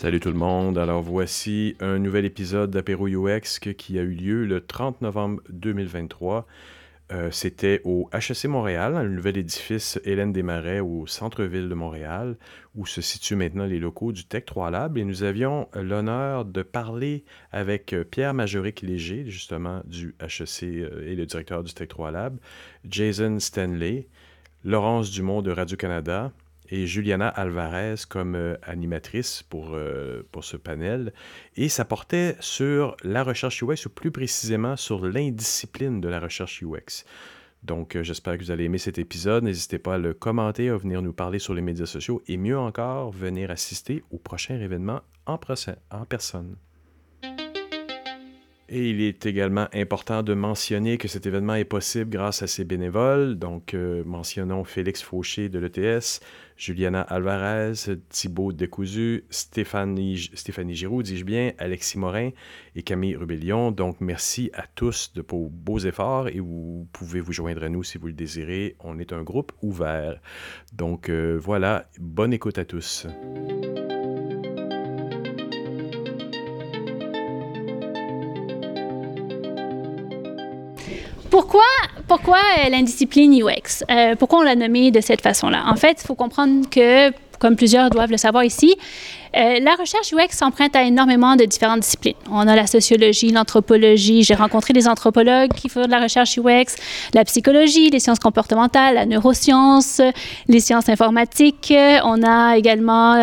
[0.00, 0.78] Salut tout le monde.
[0.78, 6.46] Alors voici un nouvel épisode d'Apéro UX qui a eu lieu le 30 novembre 2023.
[7.10, 12.36] Euh, c'était au HEC Montréal, le nouvel édifice Hélène Desmarais au centre-ville de Montréal,
[12.76, 14.96] où se situent maintenant les locaux du Tech 3 Lab.
[14.98, 21.10] Et nous avions l'honneur de parler avec euh, Pierre Majoric Léger, justement du HEC euh,
[21.10, 22.38] et le directeur du Tech 3 Lab,
[22.88, 24.06] Jason Stanley,
[24.62, 26.30] Laurence Dumont de Radio-Canada,
[26.70, 31.12] et Juliana Alvarez comme euh, animatrice pour, euh, pour ce panel.
[31.56, 36.62] Et ça portait sur la recherche UX, ou plus précisément sur l'indiscipline de la recherche
[36.62, 37.04] UX.
[37.62, 39.44] Donc, euh, j'espère que vous allez aimer cet épisode.
[39.44, 42.58] N'hésitez pas à le commenter, à venir nous parler sur les médias sociaux et mieux
[42.58, 45.38] encore, venir assister au prochain événement en,
[45.90, 46.56] en personne.
[48.70, 52.64] Et il est également important de mentionner que cet événement est possible grâce à ses
[52.64, 53.38] bénévoles.
[53.38, 53.74] Donc,
[54.04, 56.20] mentionnons Félix Fauché de l'ETS,
[56.58, 62.30] Juliana Alvarez, Thibaut Decousu, Stéphanie, Giroud, dis-je bien, Alexis Morin
[62.74, 63.70] et Camille Rubellion.
[63.70, 67.84] Donc, merci à tous de vos beaux efforts et vous pouvez vous joindre à nous
[67.84, 68.76] si vous le désirez.
[68.80, 70.20] On est un groupe ouvert.
[70.74, 73.06] Donc, euh, voilà, bonne écoute à tous.
[81.30, 81.60] Pourquoi,
[82.06, 83.84] pourquoi euh, l'indiscipline UX?
[83.90, 85.64] Euh, pourquoi on l'a nommée de cette façon-là?
[85.66, 88.76] En fait, il faut comprendre que, comme plusieurs doivent le savoir ici,
[89.36, 92.14] euh, la recherche UX s'emprunte à énormément de différentes disciplines.
[92.30, 94.22] On a la sociologie, l'anthropologie.
[94.22, 96.76] J'ai rencontré des anthropologues qui font de la recherche UX,
[97.12, 100.00] la psychologie, les sciences comportementales, la neuroscience,
[100.48, 101.74] les sciences informatiques.
[102.04, 103.16] On a également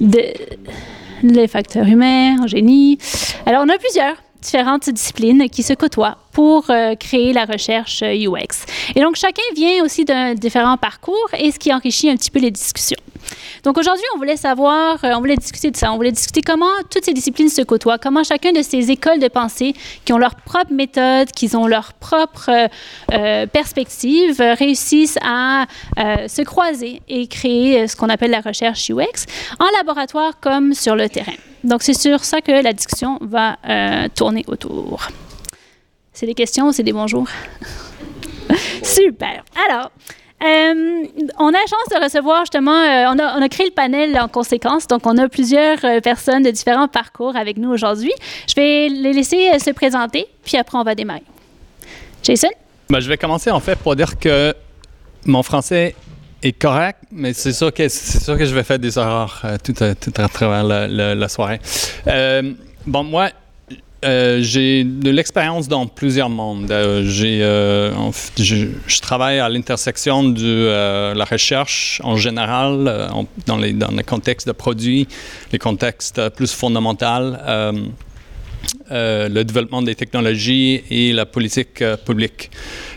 [0.00, 2.98] les facteurs humains, en génie.
[3.44, 8.32] Alors, on a plusieurs différentes disciplines qui se côtoient pour euh, créer la recherche UX.
[8.32, 12.30] Euh, et donc, chacun vient aussi d'un différent parcours et ce qui enrichit un petit
[12.30, 12.98] peu les discussions.
[13.62, 16.74] Donc aujourd'hui, on voulait savoir, euh, on voulait discuter de ça, on voulait discuter comment
[16.90, 20.34] toutes ces disciplines se côtoient, comment chacun de ces écoles de pensée qui ont leur
[20.34, 22.50] propre méthode, qui ont leur propre
[23.52, 25.66] perspective, réussissent à
[25.96, 29.26] se croiser et créer ce qu'on appelle la recherche UX
[29.60, 31.32] en laboratoire comme sur le terrain.
[31.64, 33.56] Donc c'est sur ça que la discussion va
[34.14, 35.08] tourner autour.
[36.12, 37.28] C'est des questions c'est des bonjours?
[38.82, 39.44] Super.
[39.66, 39.90] Alors,
[40.42, 41.04] euh,
[41.38, 44.88] on a la chance de recevoir justement, euh, on, a, créé le panel en conséquence,
[44.88, 48.12] donc on a plusieurs euh, personnes de différents parcours avec nous aujourd'hui.
[48.48, 51.22] Je vais les laisser se présenter, puis après on va démarrer.
[52.24, 52.48] Jason?
[52.90, 54.52] Ben, je vais commencer en fait pour dire que
[55.24, 55.94] mon français
[56.42, 59.74] est correct, mais c'est sûr que c'est sûr que je vais faire des erreurs tout,
[59.80, 61.60] à, tout, à, travers la, soirée.
[62.86, 63.30] bon, moi,
[64.04, 66.72] euh, j'ai de l'expérience dans plusieurs mondes.
[66.72, 67.92] Euh, j'ai, euh,
[68.36, 73.08] je, travaille à l'intersection de la recherche en général,
[73.46, 75.06] dans, les, dans les contextes de produits,
[75.52, 77.36] les contextes plus fondamentaux,
[78.90, 82.50] le développement des technologies et la politique publique.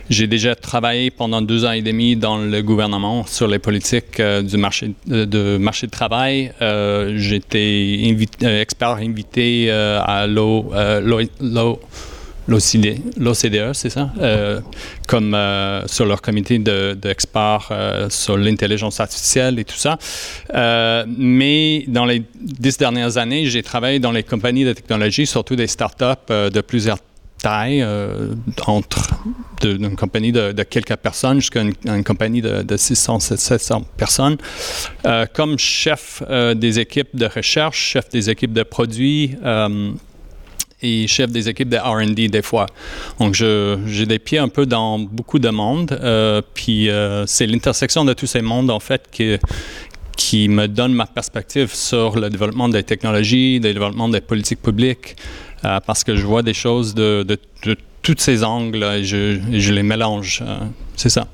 [0.09, 4.43] J'ai déjà travaillé pendant deux ans et demi dans le gouvernement sur les politiques euh,
[4.43, 6.51] du marché de, marché de travail.
[6.61, 10.77] Euh, J'étais euh, expert invité euh, à l'OCDE,
[13.73, 14.11] c'est ça,
[15.07, 15.35] comme
[15.87, 17.71] sur leur comité d'experts
[18.09, 19.97] sur l'intelligence artificielle et tout ça.
[21.17, 25.65] mais dans les dix dernières années, j'ai travaillé dans les compagnies de technologie, surtout des
[25.65, 26.99] startups de plusieurs
[27.47, 28.33] euh,
[28.65, 29.09] entre
[29.63, 34.37] une compagnie de, quelques personnes jusqu'à une, compagnie de, 600, 700 personnes,
[35.05, 39.35] euh, comme chef euh, des équipes de recherche, chef des équipes de produits
[40.81, 42.65] et chef des équipes de RD des fois.
[43.19, 45.97] Donc, j'ai des pieds un peu dans beaucoup de mondes.
[46.53, 46.89] puis,
[47.25, 49.09] c'est l'intersection de tous ces mondes, en fait,
[50.17, 55.15] qui me donne ma perspective sur le développement des technologies, le développement des politiques publiques,
[55.65, 57.37] euh, parce que je vois des choses de, de,
[58.01, 60.43] tous ces angles et je, et je les mélange.
[60.45, 60.59] Euh,
[60.95, 61.27] c'est ça.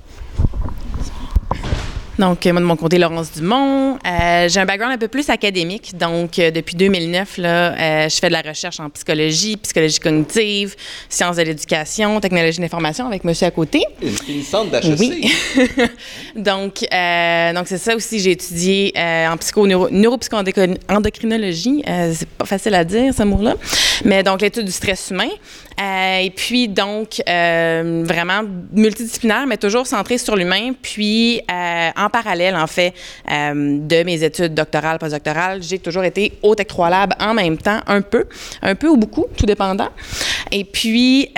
[2.21, 3.97] Donc, moi, de mon côté, Laurence Dumont.
[4.06, 5.97] Euh, j'ai un background un peu plus académique.
[5.97, 10.75] Donc, euh, depuis 2009, là, euh, je fais de la recherche en psychologie, psychologie cognitive,
[11.09, 13.83] sciences de l'éducation, technologie de l'information avec monsieur à côté.
[14.03, 15.00] Une finissante d'HEC.
[15.00, 15.33] Oui.
[16.35, 16.81] donc,
[17.56, 18.19] donc c'est ça aussi.
[18.19, 21.81] J'ai étudié en psycho, neuro, neuropsychoendocrinologie.
[22.13, 23.56] c'est pas facile à dire, ce mot-là.
[24.06, 25.29] Mais donc, l'étude du stress humain.
[25.79, 28.41] Euh, et puis, donc, euh, vraiment
[28.71, 30.73] multidisciplinaire, mais toujours centré sur l'humain.
[30.79, 32.93] Puis, euh, en parallèle, en fait,
[33.27, 37.79] de mes études doctorales, postdoctorales, j'ai toujours été au Tech 3 Lab en même temps,
[37.87, 38.25] un peu,
[38.61, 39.89] un peu ou beaucoup, tout dépendant.
[40.51, 41.31] Et puis,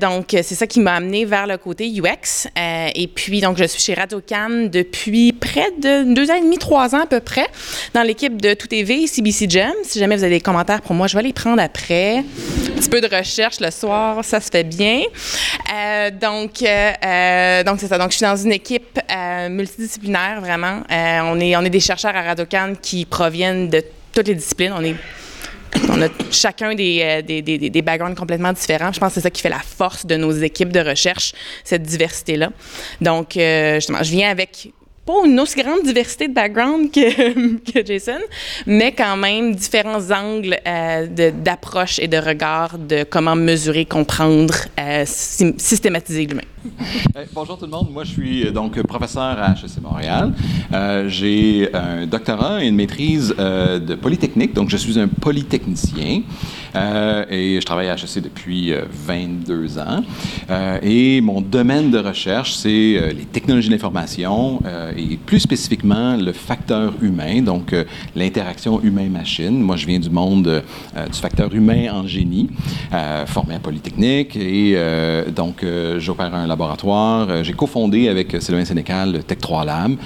[0.00, 2.48] donc, c'est ça qui m'a amené vers le côté UX.
[2.56, 6.94] et puis, donc, je suis chez Radio-Can depuis près de deux ans et demi, trois
[6.94, 7.46] ans à peu près,
[7.94, 9.72] dans l'équipe de Tout TV, CBC Gem.
[9.84, 12.18] Si jamais vous avez des commentaires pour moi, je vais les prendre après.
[12.18, 15.02] Un petit peu de recherche le soir, ça se fait bien.
[15.74, 17.98] Euh, donc, euh, euh, donc c'est ça.
[17.98, 19.00] Donc, je suis dans une équipe
[19.50, 19.97] multidisciplinaire,
[20.40, 20.82] vraiment.
[20.90, 24.72] on, est, on est des chercheurs à Radocan qui proviennent de toutes les disciplines.
[24.76, 24.96] On est
[25.90, 28.90] on a chacun des, des, des, des, backgrounds complètement différents.
[28.90, 31.82] Je pense que c'est ça qui fait la force de nos équipes de recherche, cette
[31.82, 32.50] diversité-là.
[33.02, 34.72] Donc, justement, je viens avec
[35.08, 38.20] pas une aussi grande diversité de background que, Jason,
[38.66, 45.04] mais quand même différents angles euh, d'approche et de regard de comment mesurer, comprendre, euh,
[45.06, 46.42] systématiser l'humain.
[47.34, 47.88] Bonjour tout le monde.
[47.92, 50.32] Moi, je suis euh, donc professeur à HEC Montréal.
[50.72, 56.22] Euh, j'ai un doctorat et une maîtrise euh, de polytechnique, donc je suis un polytechnicien
[57.30, 60.04] et je travaille à HEC depuis 22 ans.
[60.82, 64.60] et mon domaine de recherche, c'est les technologies de l'information
[64.96, 67.74] et plus spécifiquement le facteur humain, donc
[68.14, 69.58] l'interaction humain-machine.
[69.60, 70.62] Moi, je viens du monde
[70.94, 72.48] du facteur humain en génie,
[73.26, 74.76] formé à Polytechnique et
[75.34, 75.64] donc
[75.98, 76.57] j'opère un laboratoire.
[77.28, 79.96] Euh, j'ai cofondé avec Sylvain Sénécal Tech 3 Lab.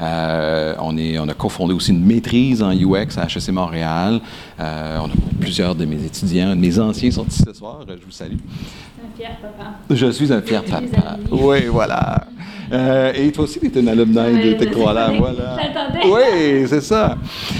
[0.00, 4.20] Euh, on, est, on a cofondé aussi une maîtrise en UX à HEC Montréal.
[4.60, 7.80] Euh, on a plusieurs de mes étudiants, mes anciens sont ici ce soir.
[7.86, 8.34] Je vous salue.
[8.34, 9.72] Un fier papa.
[9.90, 11.16] Je suis un fier papa.
[11.30, 12.26] Oui, voilà.
[12.72, 15.16] Euh, et toi aussi, tu es une alumni de Tech 3 Lab.
[15.18, 15.56] Voilà.
[16.04, 17.18] Oui, c'est ça.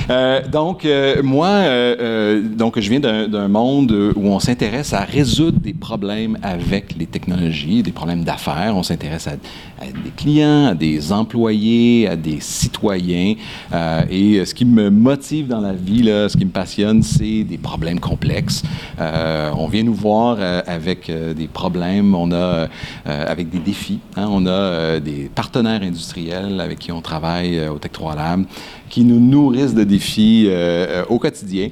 [0.08, 1.62] Euh, donc, euh, moi,
[2.56, 7.82] donc, je viens d'un monde où on s'intéresse à résoudre des problèmes avec les technologies,
[7.82, 8.75] des problèmes d'affaires.
[8.75, 9.32] On s'intéresse à,
[9.87, 13.34] des clients, à des employés, à des citoyens.
[14.11, 17.58] et ce qui me motive dans la vie, là, ce qui me passionne, c'est des
[17.58, 18.62] problèmes complexes.
[18.99, 22.69] on vient nous voir avec des problèmes, on a
[23.05, 24.00] avec des défis.
[24.17, 28.44] Hein, on a des partenaires industriels avec qui on travaille euh, au Tech 3 Lab,
[28.92, 31.70] qui nous nourrissent de défis euh, euh, au quotidien.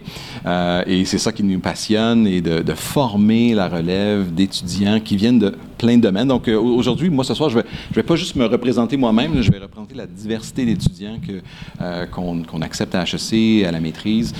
[0.86, 5.54] et c'est ça qui nous passionne, et de, former la relève d'étudiants qui viennent de
[5.76, 6.28] plein de domaines.
[6.28, 9.52] Donc aujourd'hui, moi ce soir, je vais, je vais pas juste me représenter moi-même, je
[9.52, 11.18] vais représenter la diversité d'étudiants
[12.10, 14.32] qu'on, accepte à HEC, à la maîtrise,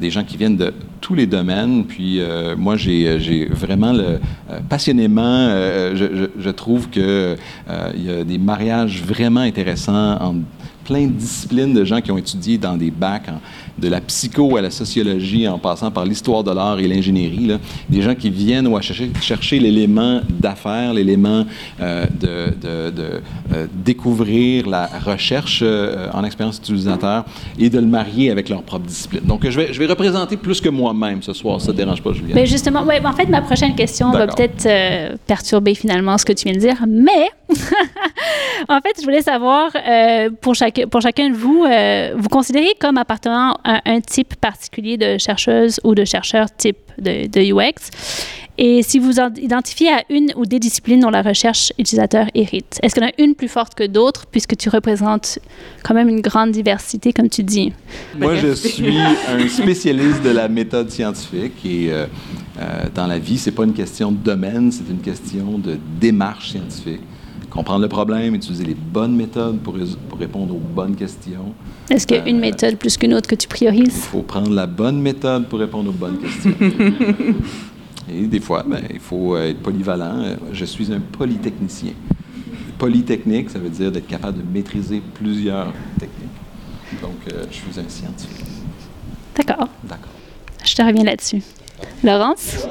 [0.00, 1.84] des gens qui viennent de tous les domaines.
[1.84, 2.20] Puis
[2.56, 3.94] moi, j'ai, vraiment
[4.68, 5.48] passionnément,
[5.94, 7.36] je, trouve qu'il
[7.94, 10.40] il y a des mariage vraiment intéressant entre
[10.84, 13.30] plein de disciplines de gens qui ont étudié dans des bacs
[13.78, 17.50] de la psycho à la sociologie, en passant par l'histoire de l'art et l'ingénierie.
[17.88, 21.44] Des gens qui viennent chercher, chercher l'élément d'affaires, l'élément
[21.80, 27.24] euh, de, euh, découvrir la recherche euh, en expérience utilisateur
[27.58, 29.22] et de le marier avec leur propre discipline.
[29.24, 31.60] Donc, je vais, je vais représenter plus que moi-même ce soir.
[31.60, 32.34] Ça ne dérange pas, Julien?
[32.34, 34.68] Mais justement, ouais, en fait, ma prochaine question va peut-être
[35.26, 37.30] perturber finalement ce que tu viens de dire, mais
[38.68, 39.70] en fait, je voulais savoir,
[40.40, 41.64] pour, chaque, pour chacun de vous,
[42.16, 47.90] vous considérez comme appartenant un, type particulier de chercheuse ou de chercheur type de, UX.
[48.56, 52.94] Et si vous identifiez à une ou des disciplines dont la recherche utilisateur hérite, est-ce
[52.94, 55.40] qu'il y en a une plus forte que d'autres, puisque tu représentes
[55.82, 57.72] quand même une grande diversité, comme tu dis?
[58.16, 62.06] Moi, je suis un spécialiste de la méthode scientifique et euh,
[62.60, 66.50] euh, dans la vie, c'est pas une question de domaine, c'est une question de démarche
[66.50, 67.00] scientifique
[67.54, 69.76] comprendre le problème, utiliser les bonnes méthodes pour,
[70.08, 71.54] pour répondre aux bonnes questions.
[71.88, 73.94] Est-ce qu'il y a une euh, méthode plus qu'une autre que tu priorises?
[73.96, 76.52] Il faut prendre la bonne méthode pour répondre aux bonnes questions.
[78.12, 80.36] Et des fois, ben, il faut être polyvalent.
[80.52, 81.92] Je suis un polytechnicien.
[82.76, 87.00] Polytechnique, ça veut dire d'être capable de maîtriser plusieurs techniques.
[87.00, 88.44] Donc, euh, je suis un scientifique.
[89.36, 89.68] D'accord.
[89.84, 90.12] D'accord.
[90.64, 91.40] Je te reviens là-dessus.
[92.02, 92.66] Laurence?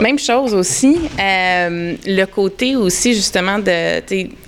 [0.00, 4.02] Même chose aussi, euh, le côté aussi justement de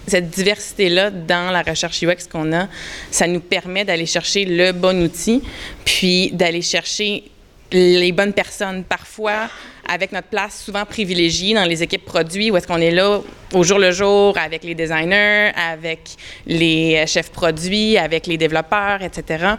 [0.07, 2.69] cette diversité-là dans la recherche UX qu'on a,
[3.11, 5.43] ça nous permet d'aller chercher le bon outil,
[5.85, 7.25] puis d'aller chercher
[7.73, 8.85] les bonnes personnes.
[8.85, 9.49] Parfois,
[9.89, 13.21] avec notre place souvent privilégiée dans les équipes produits, où est-ce qu'on est là
[13.55, 16.01] au jour le jour avec les designers, avec
[16.47, 19.55] les chefs produits, avec les développeurs, etc.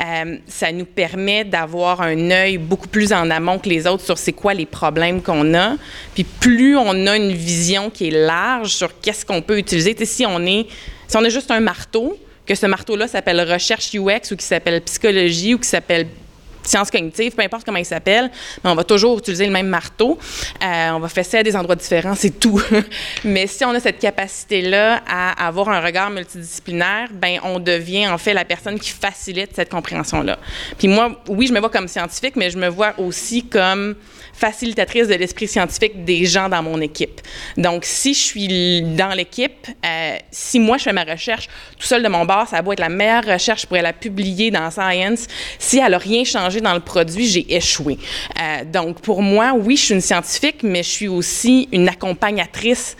[0.00, 4.18] Euh, ça nous permet d'avoir un œil beaucoup plus en amont que les autres sur
[4.18, 5.76] c'est quoi les problèmes qu'on a.
[6.14, 9.96] Puis plus on a une vision qui est large sur qu'est-ce qu'on peut utiliser.
[10.04, 10.66] si on est,
[11.08, 14.80] si on a juste un marteau, que ce marteau-là s'appelle recherche UX ou qui s'appelle
[14.82, 16.08] psychologie ou qui s'appelle
[16.62, 18.30] sciences cognitives, peu importe comment ils s'appellent,
[18.62, 20.18] mais on va toujours utiliser le même marteau.
[20.62, 22.60] Euh, on va fesser à des endroits différents, c'est tout.
[23.24, 28.18] mais si on a cette capacité-là à avoir un regard multidisciplinaire, ben on devient en
[28.18, 30.38] fait la personne qui facilite cette compréhension-là.
[30.78, 33.96] Puis moi, oui, je me vois comme scientifique, mais je me vois aussi comme
[34.32, 37.20] facilitatrice de l'esprit scientifique des gens dans mon équipe.
[37.56, 41.48] Donc, si je suis dans l'équipe, euh, si moi je fais ma recherche
[41.78, 44.70] tout seul de mon bord, ça va être la meilleure recherche pour la publier dans
[44.70, 45.26] Science.
[45.58, 47.98] Si elle n'a rien changé dans le produit, j'ai échoué.
[48.40, 52.96] Euh, donc, pour moi, oui, je suis une scientifique, mais je suis aussi une accompagnatrice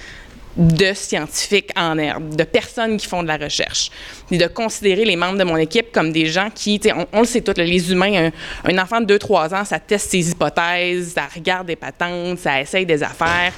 [0.56, 3.90] de scientifiques en herbe, de personnes qui font de la recherche,
[4.30, 7.26] et de considérer les membres de mon équipe comme des gens qui, on, on le
[7.26, 8.30] sait tous, les humains,
[8.64, 12.84] un, enfant de 2-3 ans, ça teste ses hypothèses, ça regarde des patentes, ça essaye
[12.84, 13.52] des affaires.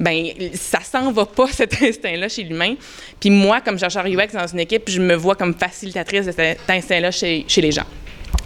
[0.00, 2.74] Ben, ça s'en va pas cet instinct-là chez l'humain.
[3.20, 6.68] Puis moi, comme chercheur UX dans une équipe, je me vois comme facilitatrice de cet
[6.68, 7.86] instinct-là chez, chez les gens.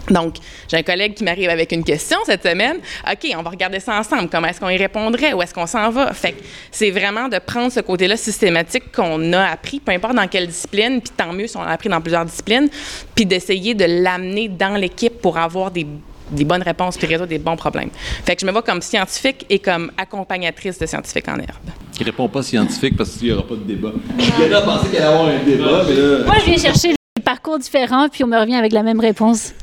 [0.09, 0.35] Donc,
[0.67, 2.77] j'ai un collègue qui m'arrive avec une question cette semaine.
[3.09, 4.27] OK, on va regarder ça ensemble.
[4.29, 5.33] Comment est-ce qu'on y répondrait?
[5.33, 6.13] Où est-ce qu'on s'en va?
[6.13, 6.41] Fait que
[6.71, 10.99] c'est vraiment de prendre ce côté-là systématique qu'on a appris, peu importe dans quelle discipline,
[11.01, 12.69] puis tant mieux si on l'a appris dans plusieurs disciplines,
[13.13, 15.85] puis d'essayer de l'amener dans l'équipe pour avoir des
[16.31, 17.89] bonnes réponses puis résoudre des bons problèmes.
[18.25, 21.69] Fait que je me vois comme scientifique et comme accompagnatrice de scientifiques en herbe.
[21.93, 23.91] Qui répond pas scientifique parce qu'il n'y aura pas de débat.
[24.17, 26.25] Je viens penser qu'il allait y avoir un débat, mais là...
[26.25, 29.53] Moi, je viens chercher parcours différents, puis on me revient avec la même réponse.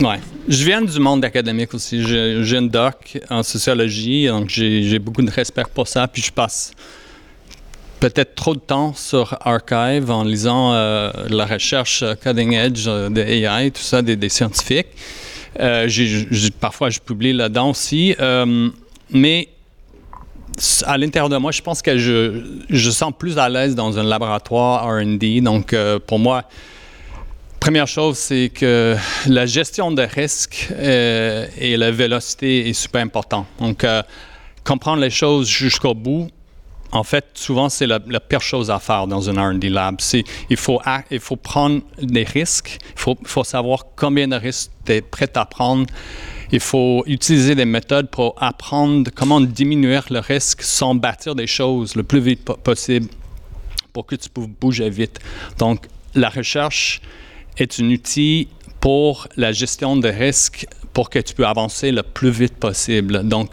[0.00, 0.20] Ouais.
[0.48, 2.02] Je viens du monde académique aussi.
[2.02, 6.06] J'ai une doc en sociologie, donc j'ai beaucoup de respect pour ça.
[6.06, 6.72] Puis je passe
[7.98, 13.20] peut-être trop de temps sur Archive en lisant euh, la recherche cutting edge euh, de
[13.20, 14.88] AI, tout ça, des, scientifiques.
[15.58, 15.88] Euh,
[16.60, 18.14] parfois, je publie là-dedans aussi.
[19.10, 19.48] mais
[20.84, 24.04] à l'intérieur de moi, je pense que je, je sens plus à l'aise dans un
[24.04, 25.42] laboratoire RD.
[25.42, 25.74] Donc,
[26.06, 26.44] pour moi,
[27.60, 28.96] Première chose, c'est que
[29.26, 33.46] la gestion de risque euh, et la vélocité est super important.
[33.58, 34.02] Donc, euh,
[34.62, 36.28] comprendre les choses jusqu'au bout,
[36.92, 39.96] en fait, souvent, c'est la, pire chose à faire dans un R&D lab.
[40.48, 44.92] Il faut, il faut prendre des risques, il faut, faut savoir combien de risques tu
[44.92, 45.86] es prêt à prendre.
[46.52, 51.96] Il faut utiliser des méthodes pour apprendre comment diminuer le risque sans bâtir des choses
[51.96, 53.08] le plus vite possible
[53.92, 55.18] pour que tu puisses bouger vite.
[55.58, 57.00] Donc, la recherche,
[57.56, 58.48] est un outil
[58.80, 63.26] pour la gestion de risques pour que tu peux avancer le plus vite possible.
[63.28, 63.50] Donc,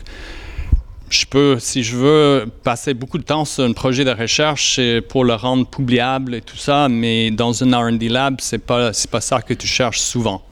[1.10, 4.80] je peux, si je veux, passer beaucoup de temps sur un projet de recherche
[5.10, 9.22] pour le rendre publiable et tout ça, mais dans un R&D lab, c'est pas pas
[9.22, 10.44] ça que tu cherches souvent.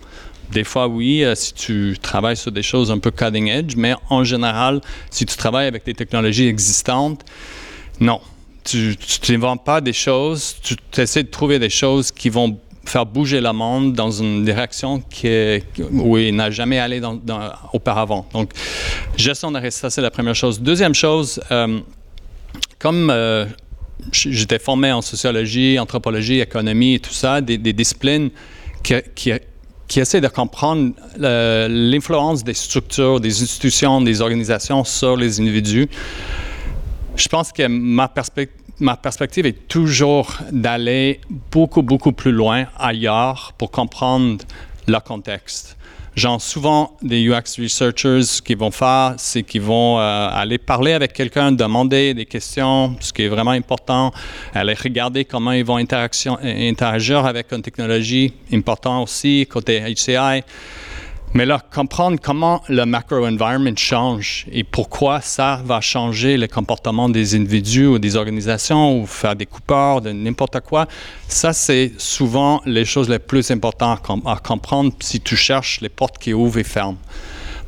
[0.52, 3.96] Des fois, oui, euh, si tu travailles sur des choses un peu cutting edge, mais
[4.10, 7.24] en général, si tu travailles avec des technologies existantes,
[8.00, 8.20] non.
[8.64, 8.96] Tu
[9.30, 13.54] n'inventes pas des choses, tu essaies de trouver des choses qui vont faire bouger le
[13.54, 15.62] monde dans une direction qui
[15.92, 17.02] où il n'a jamais allé
[17.74, 18.28] auparavant.
[18.34, 18.52] Donc,
[19.16, 20.60] gestion de risque, ça c'est la première chose.
[20.60, 21.80] Deuxième chose, euh,
[22.80, 23.46] comme euh,
[24.12, 28.32] j'étais formé en sociologie, anthropologie, économie et tout ça, des, disciplines
[28.84, 35.88] qui, qui, essaient de comprendre l'influence des structures, des institutions, des organisations sur les individus.
[37.16, 41.22] Je pense que ma perspective ma perspective est toujours d'aller
[41.52, 44.44] beaucoup, beaucoup plus loin ailleurs pour comprendre
[44.88, 45.78] le contexte.
[46.14, 51.14] Genre, souvent, des UX researchers qui vont faire, c'est qu'ils vont euh, aller parler avec
[51.14, 54.12] quelqu'un, demander des questions, ce qui est vraiment important,
[54.54, 60.44] aller regarder comment ils vont interagir avec une technologie, important aussi, côté HCI.
[61.34, 67.36] Mais là, comprendre comment le macro-environment change et pourquoi ça va changer le comportement des
[67.36, 70.88] individus ou des organisations ou faire des coupeurs de n'importe quoi,
[71.30, 76.18] ça, c'est souvent les choses les plus importantes à comprendre si tu cherches les portes
[76.18, 76.98] qui ouvrent et ferment.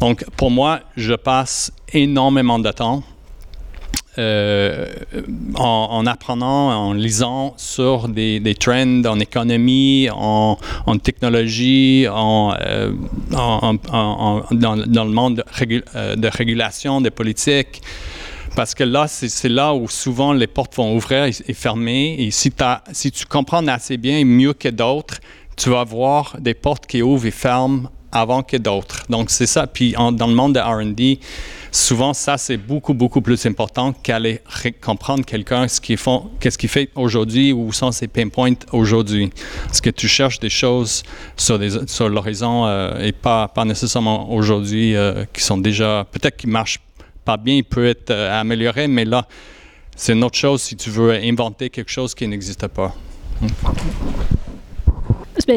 [0.01, 3.01] Donc, pour moi, je passe énormément de temps
[4.19, 4.93] euh,
[5.55, 10.57] en, apprenant, en lisant sur des, trends en économie, en,
[11.01, 12.91] technologie, euh,
[13.33, 13.73] en,
[14.51, 17.81] dans, le monde de, euh, de, régulation, de politique.
[18.55, 22.15] Parce que là, c'est là où souvent les portes vont ouvrir et, fermer.
[22.19, 22.51] Et si,
[23.11, 25.21] tu comprends assez bien, mieux que d'autres,
[25.57, 29.05] tu vas voir des portes qui ouvrent et ferment avant que d'autres.
[29.09, 29.65] Donc, c'est ça.
[29.65, 31.19] Puis, dans le monde de RD,
[31.73, 34.39] souvent, ça, c'est beaucoup, beaucoup plus important qu'aller
[34.79, 39.31] comprendre quelqu'un, ce qu'est-ce qu'il fait aujourd'hui, ou sont ses pain points aujourd'hui.
[39.65, 41.03] Parce que tu cherches des choses
[41.35, 41.57] sur,
[42.09, 46.79] l'horizon euh, et pas, nécessairement aujourd'hui, euh, qui sont déjà, peut-être qui marchent
[47.25, 49.27] pas bien, il peut être euh, amélioré, mais là,
[49.95, 52.95] c'est une autre chose si tu veux inventer quelque chose qui n'existe pas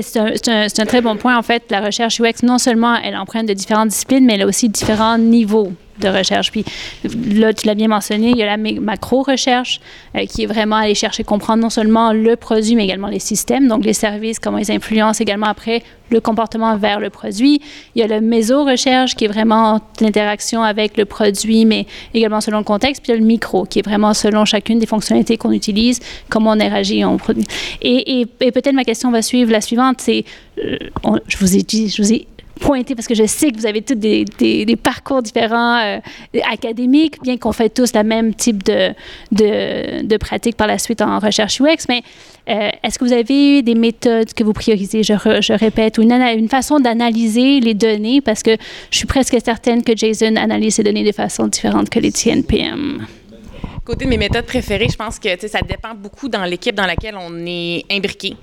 [0.00, 1.38] c'est un, un, très bon point.
[1.38, 4.46] En fait, la recherche UX, non seulement elle emprunte de différentes disciplines, mais elle a
[4.46, 6.50] aussi différents niveaux de recherche.
[6.50, 6.64] Puis
[7.04, 9.80] là, tu l'as bien mentionné, il y a la macro-recherche
[10.16, 13.68] euh, qui est vraiment aller chercher, comprendre non seulement le produit, mais également les systèmes,
[13.68, 17.60] donc les services, comment ils influencent également après le comportement vers le produit.
[17.94, 22.58] Il y a le méso-recherche qui est vraiment l'interaction avec le produit, mais également selon
[22.58, 23.02] le contexte.
[23.02, 26.00] Puis il y a le micro qui est vraiment selon chacune des fonctionnalités qu'on utilise,
[26.28, 27.44] comment on réagit on produit.
[27.82, 30.24] Et, peut-être ma question va suivre la suivante, c'est,
[30.58, 30.76] euh,
[31.26, 32.26] je vous ai dit, je vous ai
[32.60, 34.24] pointer parce que je sais que vous avez tous des,
[34.82, 35.98] parcours différents euh,
[36.50, 38.92] académiques, bien qu'on fait tous le même type de,
[39.32, 42.02] de, pratique par la suite en recherche UX, mais
[42.48, 46.48] euh, est-ce que vous avez des méthodes que vous priorisez, je, répète, ou une, une
[46.48, 48.56] façon d'analyser les données, parce que
[48.90, 53.06] je suis presque certaine que Jason analyse ces données de façon différente que les TNPM.
[53.86, 57.16] Côté de mes méthodes préférées, je pense que ça dépend beaucoup dans l'équipe dans laquelle
[57.16, 58.34] on est imbriqué.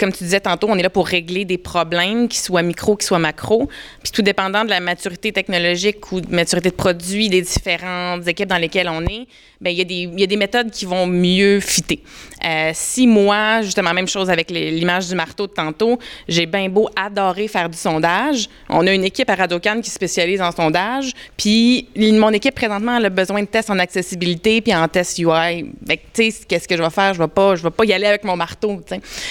[0.00, 3.04] comme tu disais tantôt, on est là pour régler des problèmes, qui soient micro, qui
[3.04, 3.68] soient macro.
[4.02, 8.48] Puis tout dépendant de la maturité technologique ou de maturité de produit des différentes équipes
[8.48, 9.26] dans lesquelles on est,
[9.64, 12.02] il, y a des, il y a des méthodes qui vont mieux fitter.
[12.44, 15.98] Euh, si moi, justement, même chose avec l'image du marteau de tantôt,
[16.28, 18.48] j'ai bien beau adorer faire du sondage.
[18.68, 21.12] On a une équipe à Radocan qui spécialise en sondage.
[21.36, 25.72] Puis mon équipe présentement a besoin de tests en accessibilité puis en tests UI.
[26.12, 27.14] Tu sais, qu'est-ce que je vais faire?
[27.14, 28.80] Je vais, vais pas y aller avec mon marteau.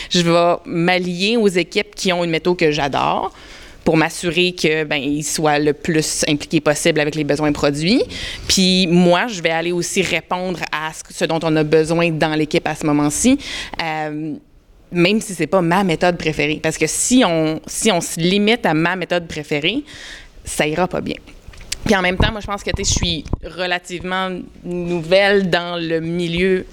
[0.09, 3.33] Je vais m'allier aux équipes qui ont une méthode que j'adore
[3.87, 8.03] pour m'assurer que ben ils soient le plus impliqués possible avec les besoins produits.
[8.45, 12.67] Puis moi, je vais aller aussi répondre à ce dont on a besoin dans l'équipe
[12.67, 13.39] à ce moment-ci.
[13.81, 14.33] Euh,
[14.91, 16.59] même si c'est pas ma méthode préférée.
[16.61, 19.85] Parce que si on, si on se limite à ma méthode préférée,
[20.43, 21.15] ça ira pas bien.
[21.85, 26.65] Puis en même temps, moi, je pense que je suis relativement nouvelle dans le milieu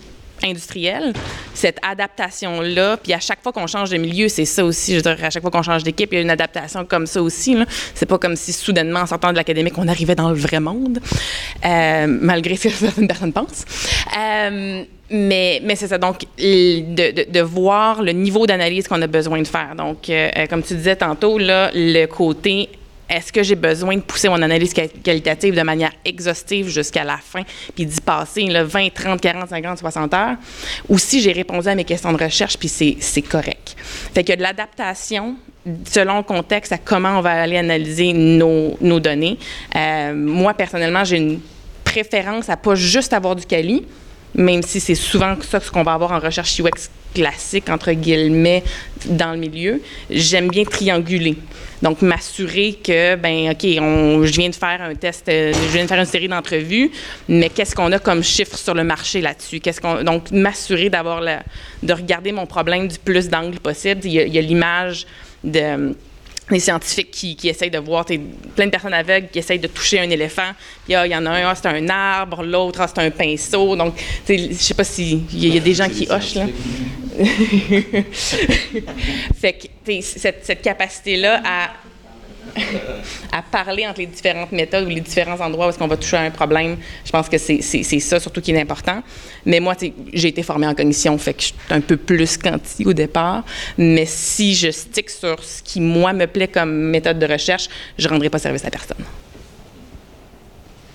[0.43, 1.12] industriel,
[1.55, 4.97] cette adaptation-là, puis à chaque fois qu'on change de milieu, c'est ça aussi.
[4.97, 7.57] À chaque fois qu'on change d'équipe, il y a une adaptation comme ça aussi.
[7.95, 11.00] C'est pas comme si soudainement, en sortant de l'académique, on arrivait dans le vrai monde,
[11.64, 13.64] euh, malgré ce que certaines personnes pensent.
[14.19, 15.99] Euh, mais, mais c'est ça.
[15.99, 19.75] Donc, de, de, voir le niveau d'analyse qu'on a besoin de faire.
[19.76, 22.69] Donc, euh, comme tu disais tantôt, là, le côté
[23.08, 27.43] est-ce que j'ai besoin de pousser mon analyse qualitative de manière exhaustive jusqu'à la fin,
[27.75, 30.36] puis d'y passer là, 20, 30, 40, 50, 60 heures,
[30.88, 33.76] ou si j'ai répondu à mes questions de recherche, puis c'est correct?
[34.14, 35.36] Fait que de l'adaptation
[35.86, 39.38] selon le contexte à comment on va aller analyser nos, nos données.
[39.75, 41.40] Euh, moi, personnellement, j'ai une
[41.84, 43.86] préférence à pas juste avoir du quali,
[44.34, 48.63] même si c'est souvent ça ce qu'on va avoir en recherche UX classique, entre guillemets,
[49.07, 49.81] dans le milieu.
[50.11, 51.37] J'aime bien trianguler.
[51.83, 55.89] Donc, m'assurer que, ben OK, je viens de faire un test, euh, je viens de
[55.89, 56.91] faire une série d'entrevues,
[57.29, 59.61] mais qu'est-ce qu'on a comme chiffre sur le marché là-dessus?
[59.61, 61.23] Qu'est-ce qu'on, donc, m'assurer d'avoir
[61.83, 64.00] de regarder mon problème du plus d'angles possible.
[64.05, 65.07] Il y a, l'image
[65.43, 65.95] de
[66.50, 70.00] des scientifiques qui, qui, essayent de voir plein de personnes aveugles qui essayent de toucher
[70.00, 70.52] un éléphant.
[70.89, 73.76] Il y, y en a un, ah, c'est un arbre, l'autre, ah, c'est un pinceau.
[73.76, 73.95] Donc,
[74.28, 76.47] je sais pas s'il y, a des gens qui hochent là.
[79.41, 79.69] fait que
[80.02, 81.71] cette, cette capacité-là à,
[83.32, 86.17] à parler entre les différentes méthodes ou les différents endroits où est-ce qu'on va toucher
[86.17, 89.02] à un problème, je pense que c'est ça surtout qui est important.
[89.45, 89.75] Mais moi,
[90.12, 93.45] j'ai été formée en cognition, fait que je suis un peu plus quanti au départ.
[93.76, 98.06] Mais si je stick sur ce qui, moi, me plaît comme méthode de recherche, je
[98.06, 99.04] ne rendrai pas service à personne.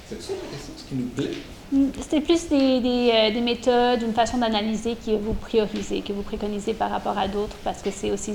[0.10, 1.30] C'est ça la question, ce qui nous plaît?
[1.72, 6.90] C'était plus euh, des, méthodes, une façon d'analyser que vous priorisez, que vous préconisez par
[6.90, 8.32] rapport à d'autres, parce que c'est aussi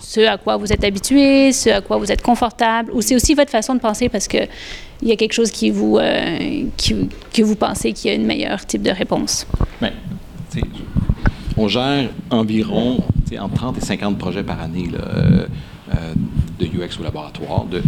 [0.00, 3.34] ce à quoi vous êtes habitué, ce à quoi vous êtes confortable, ou c'est aussi
[3.34, 4.38] votre façon de penser parce que
[5.00, 8.16] il y a quelque chose qui vous, euh, qui, que vous pensez qu'il y a
[8.16, 9.46] une meilleure type de réponse.
[9.80, 9.92] Bien,
[11.56, 12.98] on gère environ
[13.38, 16.14] entre 30 et 50 projets par année là, euh,
[16.58, 17.82] de UX au laboratoire, de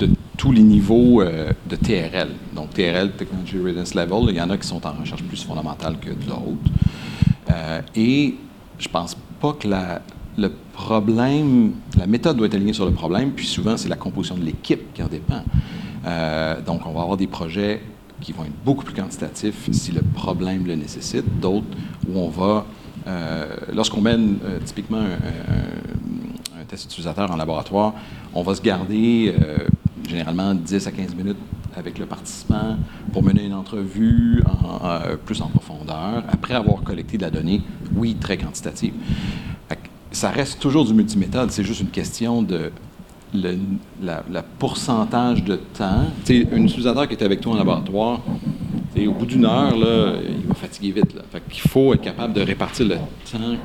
[0.00, 2.30] de tous les niveaux euh, de TRL.
[2.54, 5.98] Donc, TRL, Technology Readiness Level, il y en a qui sont en recherche plus fondamentale
[6.00, 6.56] que d'autres.
[7.50, 8.36] Euh, et
[8.78, 9.68] je pense pas que
[10.38, 14.36] le problème, la méthode doit être alignée sur le problème, puis souvent, c'est la composition
[14.36, 15.42] de l'équipe qui en dépend.
[16.06, 17.82] Euh, donc, on va avoir des projets
[18.22, 21.66] qui vont être beaucoup plus quantitatifs si le problème le nécessite, d'autres
[22.08, 22.66] où on va,
[23.72, 27.94] lorsqu'on mène typiquement un, test utilisateur en laboratoire,
[28.34, 29.34] on va se garder
[30.08, 31.36] généralement 10 à 15 minutes
[31.76, 32.76] avec le participant
[33.12, 37.62] pour mener une entrevue en, plus en profondeur, après avoir collecté de la donnée,
[37.94, 38.92] oui, très quantitative.
[40.12, 42.72] Ça reste toujours du multiméthode, c'est juste une question de
[43.32, 43.56] le
[44.02, 46.06] la, pourcentage de temps.
[46.24, 48.20] sais, un utilisateur qui est avec toi en laboratoire,
[49.06, 51.14] au bout d'une heure, là, il va fatiguer vite.
[51.14, 51.22] Là.
[51.68, 53.56] faut être capable de répartir le temps.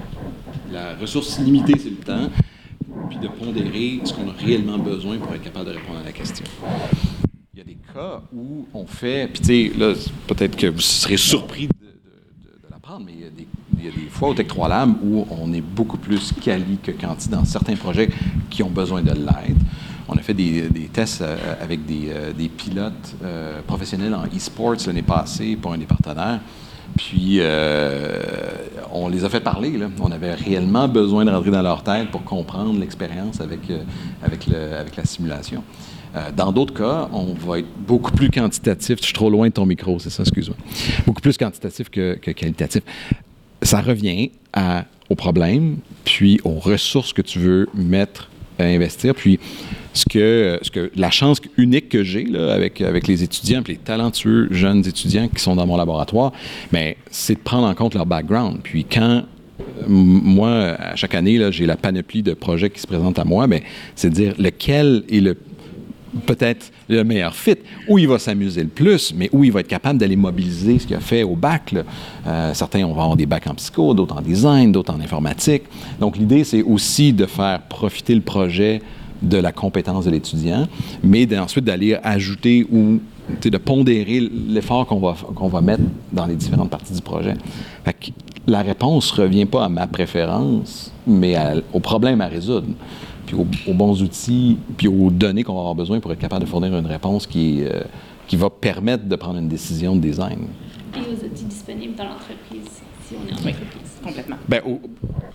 [0.71, 2.29] La ressource limitée, c'est le temps
[3.09, 6.11] puis de pondérer ce qu'on a réellement besoin pour être capable de répondre à la
[6.11, 6.45] question.
[7.53, 9.93] Il y a des cas où on fait, puis tu sais, là,
[10.27, 11.73] peut-être que vous serez surpris de,
[12.69, 15.97] l'apprendre, mais il y, a des, fois au Tech 3 Lab où on est beaucoup
[15.97, 18.09] plus quali que quanti dans certains projets
[18.49, 19.57] qui ont besoin de l'aide.
[20.07, 25.01] On a fait des, tests euh, avec des, euh, pilotes euh, professionnels en e-sports l'année
[25.01, 26.39] passée pour un des partenaires.
[26.95, 27.39] Puis,
[28.95, 29.73] on les a fait parler.
[29.99, 33.83] On avait réellement besoin de rentrer dans leur tête pour comprendre l'expérience avec, euh,
[34.23, 35.63] avec, la simulation.
[36.15, 38.99] Euh, dans d'autres cas, on va être beaucoup plus quantitatif.
[38.99, 40.57] Je suis trop loin de ton micro, c'est ça, excuse-moi.
[41.05, 42.83] Beaucoup plus quantitatif que, qualitatif.
[43.61, 44.31] Ça revient
[45.09, 48.29] au problème, puis aux ressources que tu veux mettre
[48.63, 49.13] investir.
[49.15, 49.39] Puis,
[49.93, 54.47] ce que, ce que la chance unique que j'ai avec, avec les étudiants, les talentueux
[54.51, 56.33] jeunes étudiants qui sont dans mon laboratoire,
[56.71, 58.59] mais c'est de prendre en compte leur background.
[58.61, 59.23] Puis quand
[59.87, 63.63] moi, à chaque année, j'ai la panoplie de projets qui se présentent à moi, mais
[63.95, 65.37] c'est de dire lequel est le
[66.25, 69.67] peut-être le meilleur fit, où il va s'amuser le plus, mais où il va être
[69.67, 71.73] capable d'aller mobiliser ce qu'il a fait au bac.
[72.25, 75.63] Euh, certains, on va avoir des bacs en psycho, d'autres en design, d'autres en informatique.
[75.99, 78.81] Donc, l'idée, c'est aussi de faire profiter le projet
[79.21, 80.67] de la compétence de l'étudiant,
[81.03, 82.99] mais ensuite d'aller ajouter ou
[83.41, 87.33] de pondérer l'effort qu'on va, qu'on va mettre dans les différentes parties du projet.
[88.47, 91.35] la réponse ne revient pas à ma préférence, mais
[91.73, 92.67] au problème à résoudre,
[93.25, 96.49] puis aux, bons outils, puis aux données qu'on va avoir besoin pour être capable de
[96.49, 97.81] fournir une réponse qui, euh,
[98.27, 100.47] qui va permettre de prendre une décision de design.
[100.95, 103.85] Et aux outils disponibles dans l'entreprise, si on est en entreprise?
[104.03, 104.35] Complètement.
[104.47, 104.61] Ben,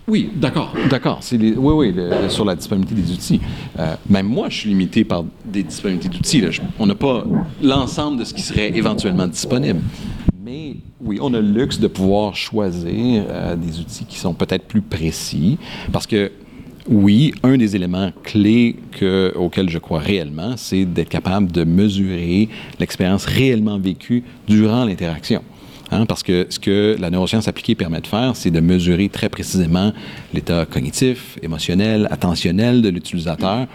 [0.07, 1.19] oui, d'accord, d'accord.
[1.31, 1.93] oui, oui,
[2.29, 3.41] sur la disponibilité des outils.
[3.79, 6.61] Euh, même moi, je suis limité par des disponibilités d'outils.
[6.79, 7.23] on n'a pas
[7.61, 9.81] l'ensemble de ce qui serait éventuellement disponible.
[10.43, 14.67] Mais oui, on a le luxe de pouvoir choisir euh, des outils qui sont peut-être
[14.67, 15.57] plus précis
[15.91, 16.31] parce que
[16.91, 22.49] oui, un des éléments clés que, auxquels je crois réellement, c'est d'être capable de mesurer
[22.79, 25.41] l'expérience réellement vécue durant l'interaction.
[25.93, 29.29] Hein, parce que ce que la neuroscience appliquée permet de faire, c'est de mesurer très
[29.29, 29.91] précisément
[30.33, 33.67] l'état cognitif, émotionnel, attentionnel de l'utilisateur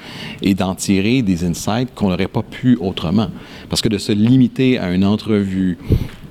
[0.43, 3.29] et d'en tirer des insights qu'on n'aurait pas pu autrement.
[3.69, 5.77] Parce que de se limiter à une entrevue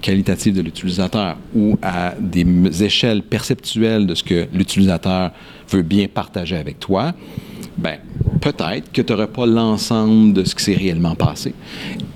[0.05, 2.45] qualitative de l'utilisateur ou à des
[2.83, 5.31] échelles perceptuelles de ce que l'utilisateur
[5.67, 7.13] veut bien partager avec toi,
[7.75, 7.97] ben
[8.39, 11.55] peut-être que tu n'aurais pas l'ensemble de ce qui s'est réellement passé.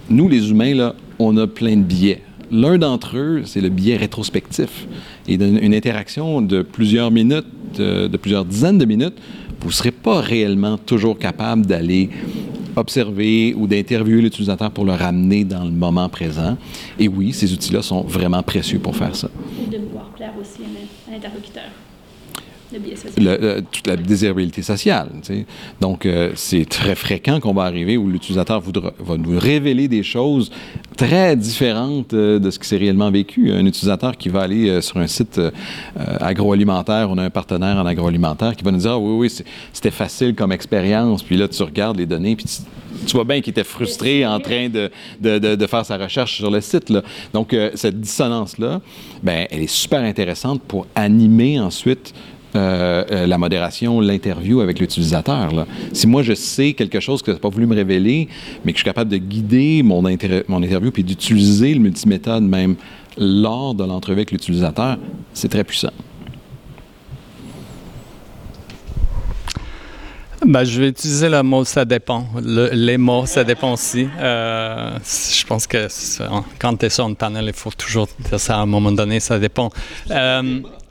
[0.07, 2.21] Nous, les humains, là, on a plein de biais
[2.51, 4.87] L'un d'entre eux, c'est le biais rétrospectif.
[5.27, 7.45] Et dans une interaction de plusieurs minutes,
[7.77, 9.13] de, plusieurs dizaines de minutes,
[9.61, 12.09] vous ne serez pas réellement toujours capable d'aller
[12.75, 16.57] observer ou d'interviewer l'utilisateur pour le ramener dans le moment présent.
[16.97, 19.29] Et oui, ces outils-là sont vraiment précieux pour faire ça.
[19.61, 19.79] Et de
[20.39, 20.61] aussi
[21.07, 21.63] à l'interlocuteur
[23.71, 25.09] toute la désirabilité sociale.
[25.81, 30.51] Donc, euh, c'est très fréquent qu'on va arriver où l'utilisateur va nous révéler des choses
[30.95, 33.51] très différentes euh, de ce qui s'est réellement vécu.
[33.51, 35.41] Un utilisateur qui va aller euh, sur un site
[36.19, 39.91] agroalimentaire, on a un partenaire en agroalimentaire qui va nous dire ah, oui, oui, c'était
[39.91, 41.23] facile comme expérience.
[41.23, 42.45] Puis là, tu regardes les données, puis
[43.05, 46.51] tu, vois bien qu'il était frustré en train de, de, de, faire sa recherche sur
[46.51, 46.89] le site.
[46.89, 47.01] Là.
[47.33, 48.81] Donc, cette dissonance-là,
[49.23, 52.13] ben, elle est super intéressante pour animer ensuite
[52.59, 55.65] euh, euh, la modération, l'interview avec l'utilisateur.
[55.93, 58.27] Si moi, je sais quelque chose que je n'ai pas voulu me révéler,
[58.65, 62.75] mais que je suis capable de guider mon, mon interview puis d'utiliser le multiméthode même
[63.17, 64.97] lors de l'entrevue avec l'utilisateur,
[65.33, 65.91] c'est très puissant.
[70.45, 72.25] Ben, je vais utiliser le mot ça dépend.
[72.43, 74.07] les mots, ça dépend aussi.
[74.19, 75.87] Euh, je pense que
[76.57, 79.19] quand tu es sur un panel, il faut toujours dire ça à un moment donné,
[79.19, 79.69] ça dépend.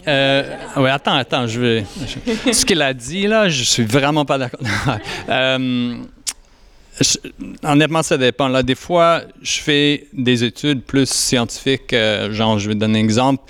[0.07, 1.85] Oui, attends, attends, je vais.
[2.53, 4.61] Ce qu'il a dit, là, je suis vraiment pas d'accord.
[5.29, 5.97] euh,
[7.63, 8.49] honnêtement, ça dépend.
[8.49, 11.93] Là, des fois, je fais des études plus scientifiques.
[11.93, 13.43] Euh, genre, je vais donner un exemple.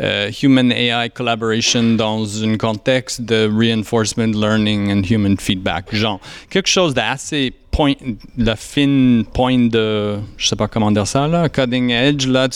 [0.00, 5.94] Euh, human AI collaboration dans un contexte de reinforcement learning and human feedback.
[5.94, 7.92] Genre, quelque chose d'assez point,
[8.38, 12.48] la fine pointe de, je sais pas comment dire ça, là, cutting edge, là,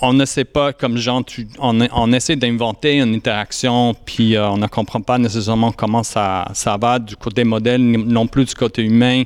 [0.00, 1.24] on ne sait pas, comme genre,
[1.58, 6.78] on essaie d'inventer une interaction, puis euh, on ne comprend pas nécessairement comment ça, ça
[6.78, 9.24] va du côté modèle, non plus du côté humain.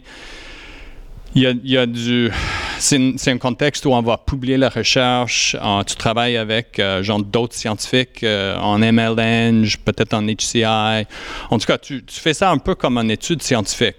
[1.34, 2.30] Il y a, du.
[2.78, 5.56] C'est un contexte où on va publier la recherche.
[5.86, 11.06] tu travailles avec euh, genre d'autres scientifiques euh, en MLN, peut-être en HCI.
[11.50, 13.96] En tout cas, tu, tu, fais ça un peu comme une étude scientifique.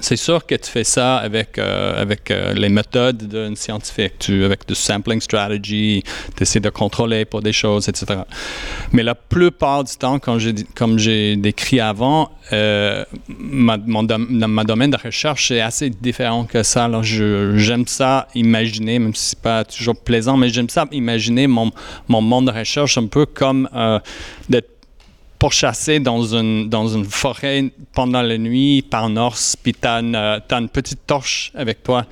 [0.00, 4.44] C'est sûr que tu fais ça avec, euh, avec euh, les méthodes d'un scientifique, tu,
[4.44, 6.02] avec du sampling strategy,
[6.36, 8.20] tu essaies de contrôler pour des choses, etc.
[8.92, 15.50] Mais la plupart du temps, comme j'ai, décrit avant, euh, mon ma domaine de recherche
[15.50, 16.84] est assez différent que ça.
[16.84, 21.70] Alors j'aime ça imaginer, même si c'est pas toujours plaisant, mais j'aime ça imaginer mon,
[22.08, 23.68] mon monde de recherche un peu comme
[24.48, 24.75] d'être
[25.50, 29.98] chasser dans une, dans une forêt pendant la nuit par un ours, puis tu as,
[29.98, 32.06] une petite torche avec toi.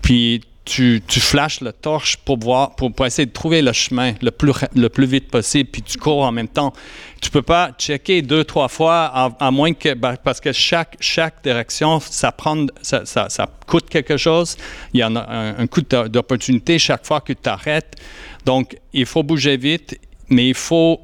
[0.00, 4.12] Puis tu, tu flashes la torche pour, voir, pour, pour, essayer de trouver le chemin
[4.22, 6.72] le plus, le plus vite possible, puis tu cours en même temps.
[7.20, 11.42] Tu peux pas checker deux, trois fois, à, moins que, ben, parce que chaque, chaque
[11.42, 14.56] direction, ça, prend, ça, ça, ça coûte quelque chose.
[14.92, 17.96] Il y a un, un coût d'opportunité chaque fois que tu t'arrêtes.
[18.44, 21.00] Donc, il faut bouger vite, mais il faut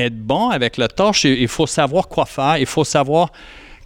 [0.00, 3.30] être bon avec la torche, il faut savoir quoi faire, il faut savoir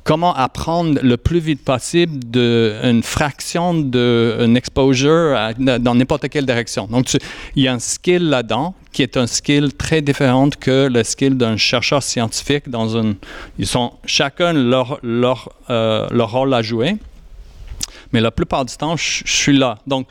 [0.05, 6.87] comment apprendre le plus vite possible d'une fraction d'une exposure dans n'importe quelle direction.
[6.87, 7.07] Donc,
[7.57, 11.37] il y a un skill là-dedans qui est un skill très différent que le skill
[11.37, 13.17] d'un chercheur scientifique dans une...
[13.59, 16.97] Ils sont chacun leur, leur, euh, leur rôle à jouer,
[18.13, 19.79] mais la plupart du temps, je suis là.
[19.87, 20.07] Donc,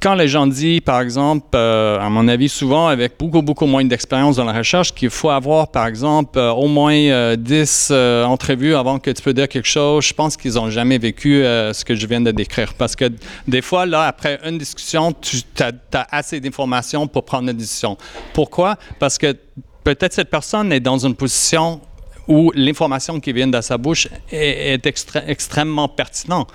[0.00, 3.84] quand les gens disent, par exemple, euh, à mon avis, souvent avec beaucoup, beaucoup moins
[3.84, 8.74] d'expérience dans la recherche, qu'il faut avoir, par exemple, euh, au moins 10 euh, entrevues
[8.74, 11.94] avant que tu peux dire quelque chose, je pense qu'ils n'ont jamais vécu ce que
[11.94, 12.72] je viens de décrire.
[12.74, 13.12] Parce que
[13.46, 15.72] des fois, là, après une discussion, tu as,
[16.10, 17.96] assez d'informations pour prendre une décision.
[18.32, 18.76] Pourquoi?
[18.98, 19.36] Parce que
[19.84, 21.80] peut-être cette personne est dans une position
[22.26, 24.86] où l'information qui vient de sa bouche est,
[25.26, 26.50] extrêmement pertinente.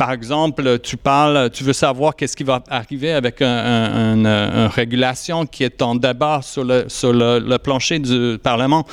[0.00, 4.26] Par exemple, tu parles, tu veux savoir qu'est-ce qui va arriver avec une
[4.74, 8.86] régulation qui est en débat sur le, sur le plancher du Parlement.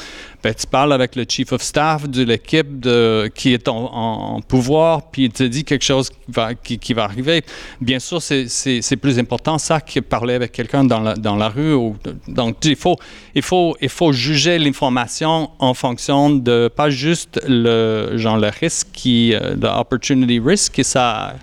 [0.47, 2.87] Ben, tu parles avec le chief of staff de l'équipe
[3.35, 6.09] qui est en, pouvoir, puis il te dit quelque chose
[6.63, 7.43] qui va, arriver.
[7.81, 11.75] Bien sûr, c'est plus important ça que parler avec quelqu'un dans la, rue.
[12.29, 19.33] Donc, il faut, juger l'information en fonction de pas juste le, genre, le risque, qui,
[19.33, 21.35] euh, l'opportunity risk, que ça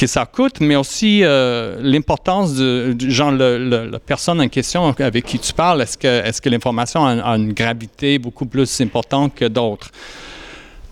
[0.00, 5.38] que ça coûte, mais aussi euh, l'importance de, genre la personne en question avec qui
[5.38, 5.82] tu parles.
[5.82, 9.90] Est-ce que, est que l'information a, une gravité beaucoup plus importante que d'autres?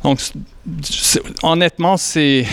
[0.04, 0.20] Donc,
[1.42, 2.46] honnêtement, c'est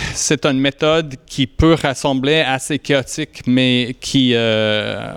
[0.44, 5.12] une méthode qui peut ressembler assez chaotique, mais qui, euh,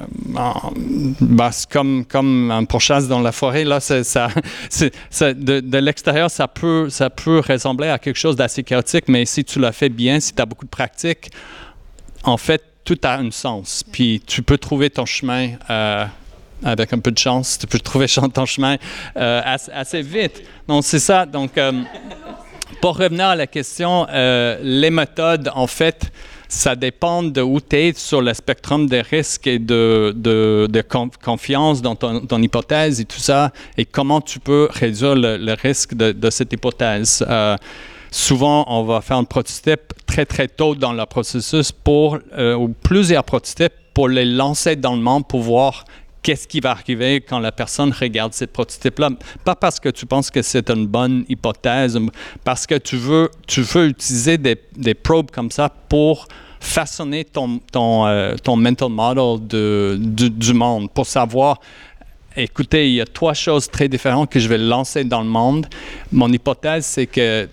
[1.21, 4.29] bah, comme, comme un pourchasse dans la forêt, là, ça,
[4.69, 9.43] de, de l'extérieur, ça peut, ça peut ressembler à quelque chose d'assez chaotique, mais si
[9.43, 11.31] tu le fais bien, si tu as beaucoup de pratique,
[12.23, 13.83] en fait, tout a un sens.
[13.83, 15.51] Puis tu peux trouver ton chemin.
[15.69, 16.05] Euh,
[16.63, 18.77] avec un peu de chance, tu peux trouver ton chemin
[19.17, 19.41] euh,
[19.73, 20.43] assez, vite.
[20.67, 21.25] Donc, c'est ça.
[21.25, 21.71] Donc, euh,
[22.81, 26.11] pour revenir à la question, euh, les méthodes, en fait,
[26.47, 30.83] ça dépend de où tu es sur le spectrum des risques et de, de,
[31.23, 36.29] confiance dans ton, hypothèse et tout ça, et comment tu peux réduire le, risque de,
[36.31, 37.23] cette hypothèse.
[38.09, 43.23] souvent, on va faire un prototype très, très tôt dans le processus pour, ou plusieurs
[43.23, 45.83] prototypes pour les lancer dans le monde pour voir
[46.21, 49.09] qu'est-ce qui va arriver quand la personne regarde ce prototype-là?
[49.43, 51.99] Pas parce que tu penses que c'est une bonne hypothèse,
[52.43, 56.27] parce que tu veux, tu veux utiliser des, des probes comme ça pour
[56.59, 61.59] façonner ton, ton, euh, ton mental model de, du, monde, pour savoir,
[62.35, 65.67] écoutez, il y a trois choses très différentes que je vais lancer dans le monde.
[66.11, 67.47] Mon hypothèse, c'est que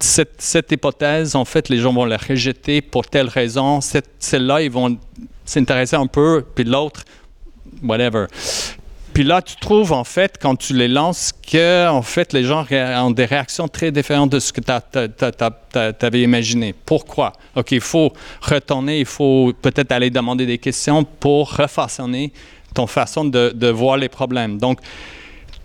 [0.00, 3.80] cette, cette, hypothèse, en fait, les gens vont la rejeter pour telle raison.
[3.80, 4.96] Celle-là, ils vont
[5.44, 7.04] s'intéresser un peu, puis l'autre,
[7.82, 8.26] whatever.
[9.12, 12.64] Puis là, tu trouves, en fait, quand tu les lances, que, en fait, les gens
[12.70, 16.74] ont des réactions très différentes de ce que tu avais imaginé.
[16.86, 17.32] Pourquoi?
[17.56, 22.32] OK, il faut retourner, il faut peut-être aller demander des questions pour refaçonner
[22.72, 24.58] ton façon de, voir les problèmes.
[24.58, 24.78] Donc,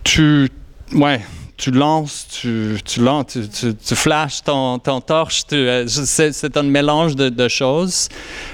[0.02, 0.50] tu,
[0.92, 1.20] ouais,
[1.56, 5.44] tu lances, tu, tu, lances, tu, tu, flashes ton, torche.
[5.52, 8.08] Euh, c'est un mélange de, de, choses,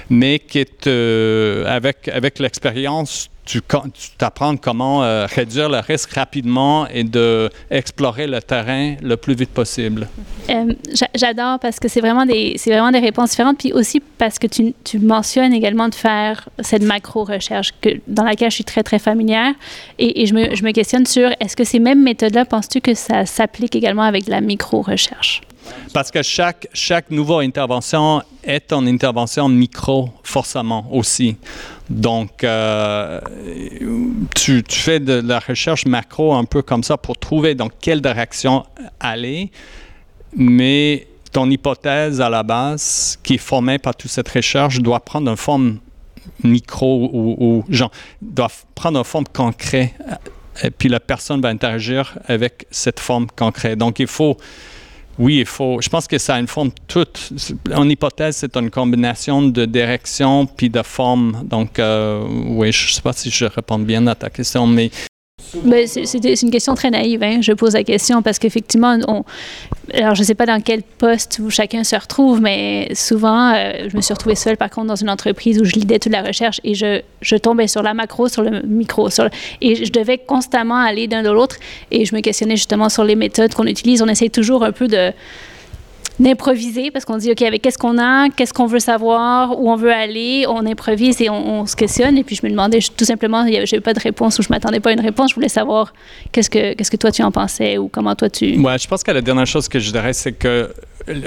[0.09, 6.13] mais qui est, euh, avec, avec l'expérience, tu, tu apprends comment euh, réduire le risque
[6.13, 10.07] rapidement et de explorer le terrain le plus vite possible.
[10.49, 10.73] Euh,
[11.15, 14.73] j'adore parce que c'est vraiment des vraiment des réponses différentes puis aussi parce que tu,
[14.83, 17.71] tu mentionnes également de faire cette macro recherche
[18.07, 19.53] dans laquelle je suis très très familière
[19.99, 22.93] et, je, me, je me questionne sur est-ce que ces mêmes méthodes là penses-tu que
[22.93, 25.41] ça s'applique également avec la micro recherche?
[25.93, 31.37] Parce que chaque, chaque nouvelle intervention est une intervention micro, forcément aussi.
[31.89, 33.19] Donc, euh,
[34.35, 38.65] tu, fais de la recherche macro un peu comme ça pour trouver dans quelle direction
[38.99, 39.51] aller,
[40.35, 45.29] mais ton hypothèse à la base, qui est formée par toute cette recherche, doit prendre
[45.29, 45.79] une forme
[46.43, 49.93] micro ou, genre, doit prendre une forme concrète.
[50.63, 53.77] Et puis la personne va interagir avec cette forme concrète.
[53.79, 54.37] Donc il faut
[55.19, 55.79] oui, il faut.
[55.81, 57.31] Je pense que ça a une forme toute.
[57.73, 61.43] En hypothèse, c'est une combination de direction puis de forme.
[61.45, 64.89] Donc, euh, oui, je ne sais pas si je réponds bien à ta question, mais
[65.63, 67.21] ben, c'est une question très naïve.
[67.23, 67.39] Hein?
[67.41, 68.97] Je pose la question parce qu'effectivement,
[69.93, 73.95] alors je ne sais pas dans quel poste chacun se retrouve, mais souvent, euh, je
[73.95, 76.59] me suis retrouvée seule, par contre, dans une entreprise où je lidais toute la recherche
[76.63, 79.09] et je, tombais sur la macro, sur le micro,
[79.61, 81.57] et je devais constamment aller d'un de l'autre
[81.91, 84.01] et je me questionnais justement sur les méthodes qu'on utilise.
[84.01, 85.11] On essaye toujours un peu de
[86.19, 89.75] d'improviser parce qu'on dit, OK, avec qu'est-ce qu'on a, qu'est-ce qu'on veut savoir, où on
[89.75, 92.17] veut aller, on improvise et on, se questionne.
[92.17, 94.55] Et puis, je me demandais tout simplement, je n'avais pas de réponse ou je ne
[94.55, 95.31] m'attendais pas à une réponse.
[95.31, 95.93] Je voulais savoir
[96.31, 98.59] qu'est-ce que, qu'est-ce que toi, tu en pensais ou comment toi, tu...
[98.59, 100.73] Ouais, je pense que la dernière chose que je dirais, c'est que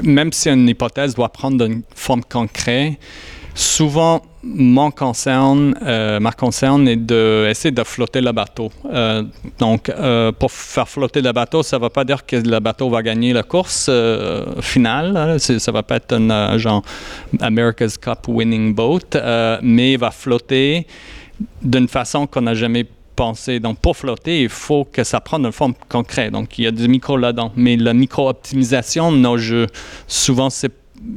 [0.03, 2.95] même si une hypothèse doit prendre une forme concrète,
[3.57, 8.71] souvent, mon concern, euh, ma concerne est d'essayer de, de flotter le bateau.
[8.85, 9.23] Euh,
[9.59, 12.89] donc, euh, pour faire flotter le bateau, ça ne va pas dire que le bateau
[12.91, 13.91] va gagner la course
[14.61, 15.17] finale.
[15.17, 15.39] Hein.
[15.39, 16.83] ça ne va pas être un genre
[17.41, 19.19] America's Cup winning boat,
[19.63, 20.87] mais il va flotter
[21.63, 23.59] d'une façon qu'on n'a jamais pensé.
[23.59, 26.33] Donc, pour flotter, il faut que ça prenne une forme concrète.
[26.33, 27.51] Donc, il y a du micro là-dedans.
[27.57, 29.67] Mais la micro-optimisation, non, je,
[30.07, 30.73] souvent, c'est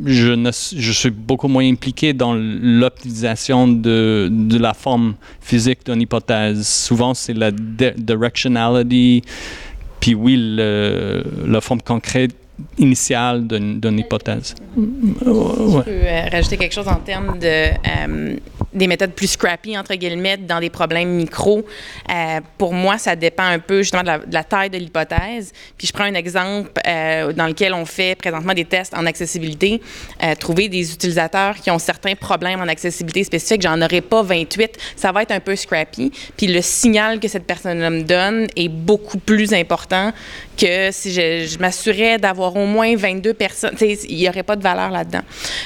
[0.05, 6.67] je, suis beaucoup moins impliqué dans l'optimisation de, la forme physique d'une hypothèse.
[6.67, 9.23] Souvent, c'est la directionality,
[9.99, 12.35] puis oui, la forme concrète
[12.77, 14.55] initiale d'une hypothèse.
[14.75, 18.35] Je peux euh, rajouter quelque chose en termes de euh,
[18.73, 21.65] des méthodes plus scrappy, entre guillemets, dans des problèmes micro.
[22.09, 25.51] Euh, pour moi, ça dépend un peu justement de la, taille de l'hypothèse.
[25.77, 26.71] Puis je prends un exemple
[27.35, 29.81] dans lequel on fait présentement des tests en accessibilité.
[30.39, 35.11] trouver des utilisateurs qui ont certains problèmes en accessibilité spécifique, j'en aurai pas 28, ça
[35.11, 36.11] va être un peu scrappy.
[36.37, 40.11] Puis le signal que cette personne me donne est beaucoup plus important
[40.59, 44.91] que si je, m'assurais d'avoir au moins 22 personnes, il n'y aurait pas de valeur
[44.91, 45.21] là-dedans.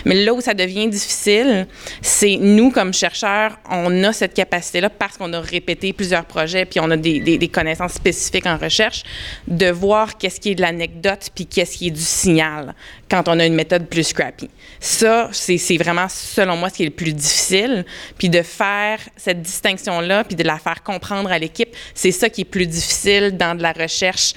[0.05, 1.67] Mais là où ça devient difficile,
[2.01, 6.79] c'est nous, comme chercheurs, on a cette capacité-là parce qu'on a répété plusieurs projets, puis
[6.79, 9.03] on a des, connaissances spécifiques en recherche,
[9.47, 12.73] de voir qu'est-ce qui est de l'anecdote, puis qu'est-ce qui est du signal
[13.09, 14.49] quand on a une méthode plus scrappy.
[14.79, 17.85] Ça, c'est vraiment, selon moi, ce qui est le plus difficile.
[18.17, 22.41] Puis de faire cette distinction-là, puis de la faire comprendre à l'équipe, c'est ça qui
[22.41, 24.33] est plus difficile dans de la recherche,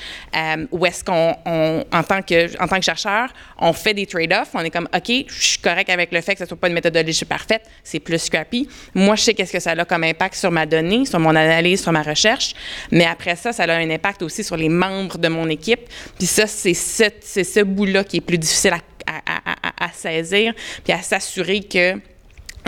[0.47, 3.29] euh, où est-ce qu'on, en, tant que, en tant que chercheur,
[3.59, 4.51] on fait des trade-offs.
[4.55, 6.69] On est comme, OK, je suis correct avec le fait que ce ne soit pas
[6.69, 8.69] une méthodologie parfaite, c'est plus scrappy.
[8.95, 11.83] Moi, je sais qu'est-ce que ça a comme impact sur ma donnée, sur mon analyse,
[11.83, 12.55] sur ma recherche.
[12.91, 15.89] Mais après ça, ça a un impact aussi sur les membres de mon équipe.
[16.19, 18.75] Puis ça, c'est ce, ce bout-là qui est plus difficile
[19.07, 20.53] à, saisir,
[20.85, 21.95] puis à s'assurer que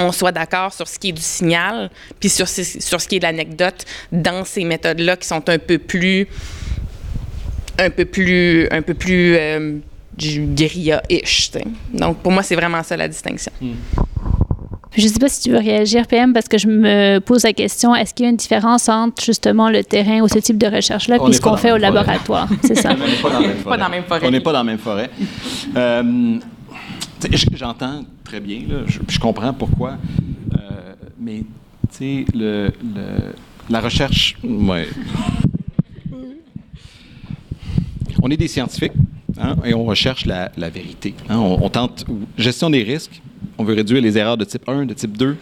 [0.00, 3.18] on soit d'accord sur ce qui est du signal, puis sur, sur ce qui est
[3.18, 6.28] de l'anecdote dans ces méthodes-là qui sont un peu plus,
[7.78, 9.78] un peu plus, un peu plus euh,
[10.16, 11.52] guérilla-ish.
[11.94, 13.52] Donc pour moi, c'est vraiment ça la distinction.
[13.60, 13.74] Hmm.
[14.96, 17.52] Je ne sais pas si tu veux réagir, PM, parce que je me pose la
[17.52, 20.66] question est-ce qu'il y a une différence entre justement le terrain ou ce type de
[20.66, 22.48] recherche-là puis ce qu'on fait au laboratoire?
[22.64, 22.96] C'est ça.
[23.24, 24.20] On n'est pas dans la même forêt.
[24.26, 25.10] On n'est pas dans la même forêt.
[25.76, 26.38] Euh,
[27.52, 29.98] j'entends très bien, je, comprends pourquoi,
[30.54, 31.42] euh, mais
[31.92, 32.70] tu sais, le,
[33.70, 34.36] la recherche.
[34.42, 34.88] Ouais.
[38.22, 38.92] On est des scientifiques
[39.40, 41.14] hein, et on recherche la, vérité.
[41.28, 41.38] Hein.
[41.38, 42.04] on, on, tente.
[42.36, 43.20] Gestion des risques,
[43.58, 45.36] on veut réduire les erreurs de type 1, de type 2.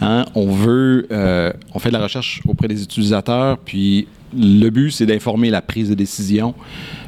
[0.00, 0.24] Hein.
[0.34, 5.06] On veut, euh, on fait de la recherche auprès des utilisateurs, puis le but, c'est
[5.06, 6.54] d'informer la prise de décision.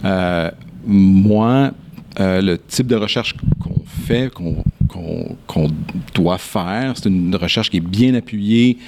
[0.05, 0.51] Euh,
[0.87, 1.73] moi,
[2.21, 5.71] euh, le type de recherche qu'on fait, qu'on
[6.15, 8.79] doit faire, c'est une recherche qui est bien appuyée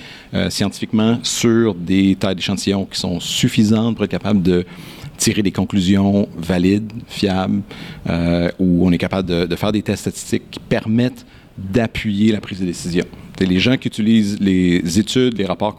[0.51, 4.65] scientifiquement sur des tailles d'échantillons qui sont suffisantes pour être capable de
[5.17, 7.63] tirer des conclusions valides, fiables,
[8.59, 11.27] où on est capable de, faire des tests statistiques qui permettent
[11.59, 13.05] d'appuyer la prise de décision.
[13.39, 15.77] C'est les gens qui utilisent les études, les rapports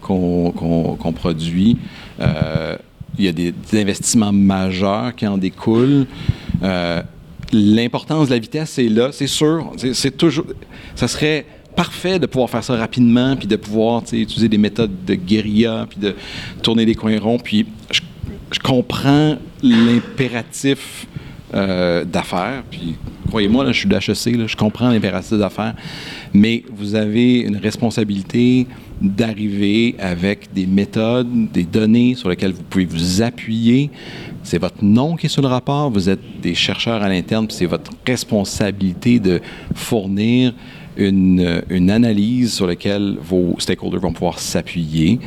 [0.00, 1.76] qu'on produit.
[2.20, 2.76] Euh,
[3.18, 6.06] il y a des, investissements majeurs qui en découlent.
[6.62, 7.02] Euh,
[7.52, 9.72] l'importance de la vitesse est là, c'est sûr.
[9.92, 10.46] C'est toujours.
[10.94, 15.14] Ça serait parfait de pouvoir faire ça rapidement, puis de pouvoir utiliser des méthodes de
[15.14, 16.14] guérilla, puis de
[16.62, 17.38] tourner des coins ronds.
[17.38, 17.66] Puis
[18.50, 21.06] je, comprends l'impératif
[21.54, 22.96] euh, d'affaires, puis
[23.28, 25.74] croyez-moi, je suis d'HEC, je comprends l'impératif d'affaires,
[26.32, 28.66] mais vous avez une responsabilité
[29.00, 33.90] d'arriver avec des méthodes, des données sur lesquelles vous pouvez vous appuyer.
[34.42, 37.56] C'est votre nom qui est sur le rapport, vous êtes des chercheurs à l'interne, puis
[37.56, 39.40] c'est votre responsabilité de
[39.74, 40.54] fournir
[40.98, 45.20] une, analyse sur laquelle vos stakeholders vont pouvoir s'appuyer.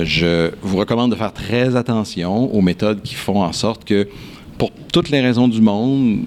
[0.00, 4.08] Je vous recommande de faire très attention aux méthodes qui font en sorte que,
[4.56, 6.24] pour toutes les raisons du monde,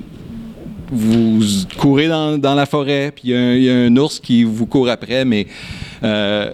[0.92, 1.40] vous
[1.78, 5.48] courez dans, la forêt, puis il y, a un ours qui vous court après, mais
[6.04, 6.52] euh,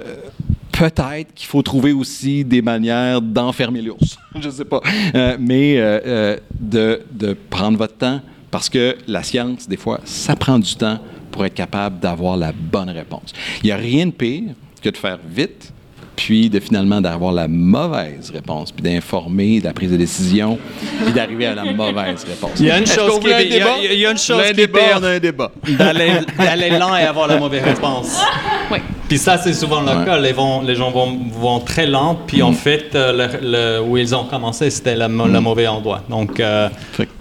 [0.72, 4.18] peut-être qu'il faut trouver aussi des manières d'enfermer l'ours.
[4.40, 4.82] Je ne sais pas.
[5.16, 10.60] Euh, mais euh, de prendre votre temps, parce que la science, des fois, ça prend
[10.60, 11.00] du temps
[11.32, 13.34] pour être capable d'avoir la bonne réponse.
[13.64, 15.74] Il n'y a rien de pire que de faire vite,
[16.18, 20.58] puis de finalement d'avoir la mauvaise réponse, puis d'informer de la prise de décision,
[21.04, 22.52] puis d'arriver à la mauvaise réponse.
[22.60, 24.42] Il y a une chose qui est, il y a, il y a une chose
[24.54, 25.52] qui est pire, on a un débat.
[25.70, 28.20] D'aller lent et avoir la mauvaise réponse.
[28.70, 28.80] Oui.
[29.08, 30.20] Puis ça, c'est souvent le cas.
[30.20, 34.14] Les, vont, les gens vont, vont, très lent, puis en fait, euh, le, où ils
[34.14, 36.02] ont commencé, c'était le, le, mauvais endroit.
[36.10, 36.68] Donc, euh,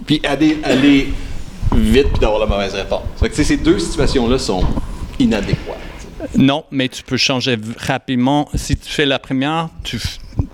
[0.05, 1.07] puis aller, aller
[1.73, 3.03] vite, puis d'avoir la mauvaise réponse.
[3.17, 4.61] Fait que, ces deux situations-là sont
[5.19, 5.86] inadéquates.
[6.37, 8.49] Non, mais tu peux changer rapidement.
[8.55, 9.99] Si tu fais la première, tu,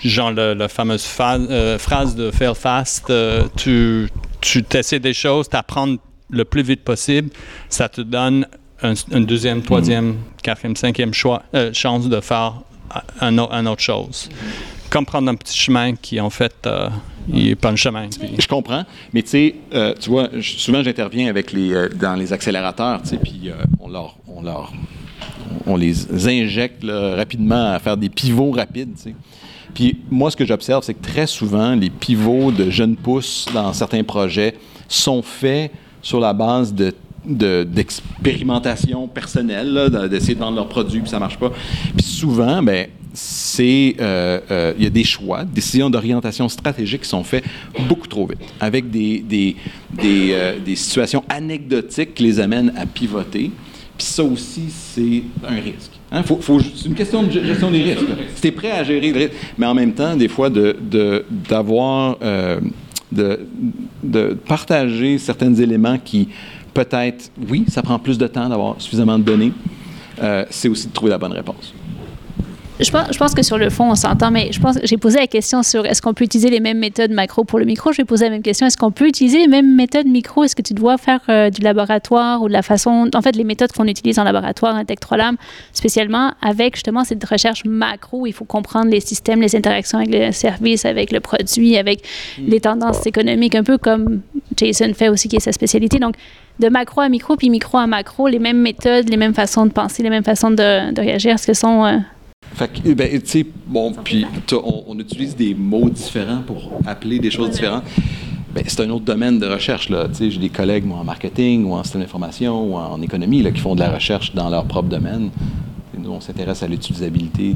[0.04, 4.10] genre la fameuse euh, phrase de fail fast, euh, tu,
[4.42, 5.96] tu essaies des choses, tu apprends
[6.30, 7.30] le plus vite possible,
[7.70, 8.48] ça te donne
[8.82, 12.62] un, deuxième, troisième, quatrième, cinquième choix, euh, chance de faire
[13.22, 14.30] un, un, autre chose.
[14.90, 16.68] Comme prendre un petit chemin qui, en fait,
[17.28, 18.10] il n'est pas un chemin.
[18.38, 18.84] Je comprends,
[19.14, 19.56] mais tu sais,
[20.00, 23.50] tu vois, souvent j'interviens avec les, dans les accélérateurs, tu sais, puis
[23.80, 24.72] on leur, on leur
[25.66, 28.96] on les injecte rapidement à faire des pivots rapides.
[29.74, 33.74] Puis moi, ce que j'observe, c'est que très souvent, les pivots de jeunes pousses dans
[33.74, 34.56] certains projets
[34.88, 35.72] sont faits
[36.02, 36.94] sur la base de
[37.26, 41.52] d'expérimentation personnelle, d'essayer de vendre leurs produits, puis ça marche pas.
[41.96, 47.02] Puis souvent, ben c'est euh, euh, il y a des choix, des décisions d'orientation stratégique
[47.02, 47.44] qui sont faits
[47.88, 53.52] beaucoup trop vite, avec euh, des situations anecdotiques qui les amènent à pivoter.
[54.04, 55.92] Ça aussi, c'est un risque.
[56.12, 56.24] Hein?
[56.28, 58.04] c'est une question de gestion des risques.
[58.36, 62.60] Si tu es prêt à gérer le risque, mais en même temps, des fois, euh,
[63.12, 63.40] de,
[64.04, 66.28] de, partager certains éléments qui,
[66.74, 69.54] peut-être, oui, ça prend plus de temps d'avoir suffisamment de données,
[70.22, 71.74] euh, c'est aussi de trouver la bonne réponse.
[72.84, 75.18] Je pense, je pense, que sur le fond, on s'entend, mais je pense j'ai posé
[75.18, 77.92] la question sur est-ce qu'on peut utiliser les mêmes méthodes macro pour le micro?
[77.92, 80.44] Je vais poser la même question est-ce qu'on peut utiliser les mêmes méthodes micro?
[80.44, 83.44] Est-ce que tu dois faire euh, du laboratoire ou de la façon, en fait, les
[83.44, 85.36] méthodes qu'on utilise en laboratoire, un Tech 3 Lab,
[85.72, 88.28] spécialement avec justement cette recherche macro.
[88.28, 92.04] Il faut comprendre les systèmes, les interactions avec le service, avec le produit, avec
[92.38, 92.48] mm.
[92.48, 94.22] les tendances économiques, un peu comme
[94.58, 96.00] Jason fait aussi, qui est sa spécialité.
[96.00, 96.16] Donc,
[96.60, 99.72] de macro à micro, puis micro à macro, les mêmes méthodes, les mêmes façons de
[99.72, 101.98] penser, les mêmes façons de, de réagir, est-ce que sont euh,
[102.56, 107.32] fait que, ben, tu sais, bon, puis on, utilise des mots différents pour appeler des
[107.32, 107.84] choses différentes.
[108.54, 109.90] Ben, c'est un autre domaine de recherche.
[109.90, 110.08] Là.
[110.20, 113.60] J'ai des collègues moi, en marketing ou en système d'information ou en économie là, qui
[113.60, 115.32] font de la recherche dans leur propre domaine.
[115.98, 117.56] nous, on s'intéresse à l'utilisabilité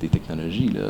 [0.00, 0.70] des, technologies.
[0.74, 0.80] Là.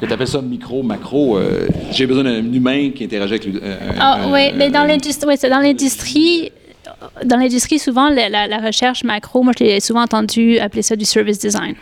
[0.00, 3.60] Que tu appelles ça micro, macro, euh, j'ai besoin d'un humain qui interagit avec lui.
[3.98, 6.50] ah, oui, mais dans l'industrie, ouais, dans l'industrie,
[7.24, 11.04] dans l'industrie, souvent, la, la, recherche macro, moi, je l'ai souvent entendu appeler ça du
[11.04, 11.76] service design.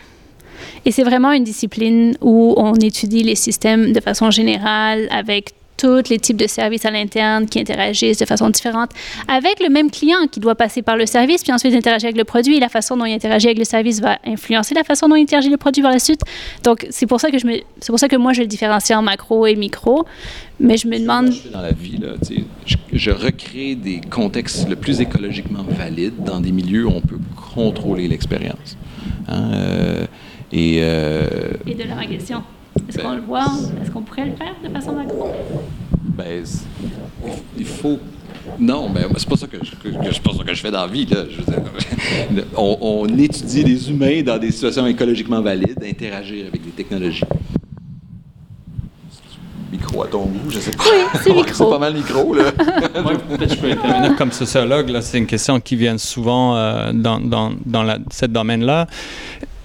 [0.85, 6.09] Et c'est vraiment une discipline où on étudie les systèmes de façon générale avec tous
[6.09, 8.91] les types de services à l'interne qui interagissent de façon différente
[9.27, 12.23] avec le même client qui doit passer par le service, puis ensuite interagir avec le
[12.23, 12.59] produit.
[12.59, 15.49] La façon dont il interagit avec le service va influencer la façon dont il interagit
[15.49, 16.21] le produit par la suite.
[16.63, 18.97] Donc, c'est pour ça que je me, c'est pour ça que moi je le différencie
[18.97, 20.05] en macro et micro.
[20.57, 21.33] Mais je me demande.
[21.51, 22.13] Dans la vie, là,
[22.65, 27.19] je, je, recrée des contextes le plus écologiquement valides dans des milieux où on peut
[27.53, 28.77] contrôler l'expérience.
[29.27, 30.05] Hein, euh,
[30.51, 31.27] et, euh,
[31.65, 32.43] Et de la question.
[32.89, 33.47] Est-ce qu'on le voit?
[33.81, 35.31] Est-ce qu'on pourrait le faire de façon macro?
[36.17, 36.43] Ben,
[37.57, 37.99] il faut.
[38.59, 41.05] Non, mais c'est pas ça que je, pas ça que je fais dans la vie.
[41.05, 41.23] Là.
[42.55, 47.23] on, on, étudie les humains dans des situations écologiquement valides, interagir avec des technologies.
[49.71, 50.83] Micro à ton goût, je sais pas.
[50.83, 51.53] Oui, c'est micro.
[51.53, 52.51] c'est pas mal micro, là.
[53.01, 54.89] Moi, peut-être je peux intervenir comme sociologue.
[54.89, 58.87] Là, c'est une question qui vient souvent euh, dans, dans, dans la, ce domaine-là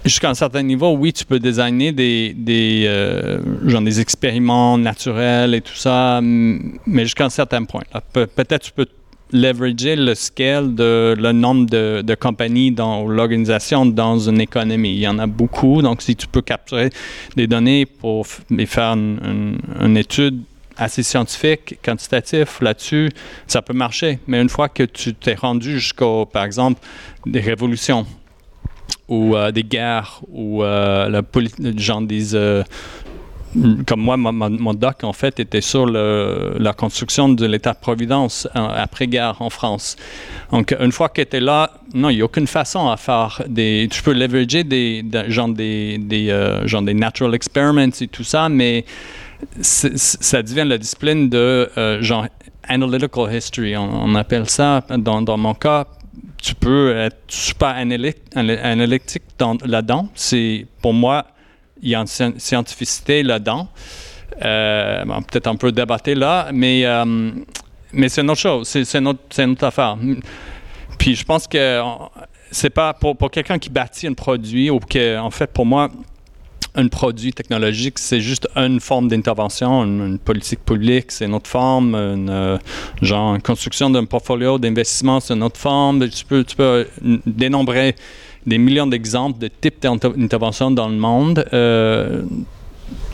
[0.05, 2.35] jusqu'à un certain niveau, oui, tu peux designer des,
[2.87, 7.83] euh, genre des expériments naturels et tout ça, mais jusqu'à un certain point.
[8.13, 8.87] peut-être tu peux
[9.33, 14.91] leverager le scale de le nombre de, compagnies dans l'organisation dans une économie.
[14.91, 16.91] Il y en a beaucoup, donc si tu peux capturer
[17.37, 20.41] des données pour faire une, une étude
[20.77, 23.11] assez scientifique, quantitatif là-dessus,
[23.47, 24.19] ça peut marcher.
[24.27, 26.81] Mais une fois que tu t'es rendu jusqu'au, par exemple,
[27.27, 28.07] des révolutions
[29.09, 31.23] ou euh, des guerres ou euh, la
[31.77, 32.63] genre des euh,
[33.85, 39.97] comme moi, mon, doc, en fait, était sur la construction de l'État-providence après-guerre en France.
[40.53, 43.89] Donc, une fois tu es là, non, il n'y a aucune façon à faire des...
[43.91, 46.29] Tu peux leverager des, genre, des, des,
[46.67, 48.85] genre des natural experiments et tout ça, mais
[49.61, 51.69] ça devient la discipline de
[52.03, 52.29] genre
[52.69, 54.85] analytical history, on, appelle ça.
[54.97, 55.87] Dans, dans mon cas,
[56.41, 59.23] tu peux être super analytique
[59.65, 60.09] là-dedans.
[60.15, 61.27] C'est, pour moi,
[61.83, 63.69] il y a une scientificité là-dedans.
[64.43, 67.31] Euh, peut-être un peu débattre là, mais, euh,
[67.93, 69.99] mais c'est une autre chose, c'est, une, autre, affaire.
[70.99, 71.83] Puis je pense que
[72.51, 75.89] c'est pas pour, pour quelqu'un qui bâtit un produit ou que, en fait, pour moi,
[76.75, 81.95] un produit technologique, c'est juste une forme d'intervention, une, politique publique, c'est une autre forme,
[81.95, 82.59] une, euh,
[83.03, 86.09] genre construction d'un portfolio d'investissement, c'est une autre forme.
[86.09, 86.87] Tu peux, tu peux
[87.27, 87.97] dénombrer
[88.47, 91.45] des millions d'exemples de types d'intervention dans le monde.
[91.53, 92.23] Euh,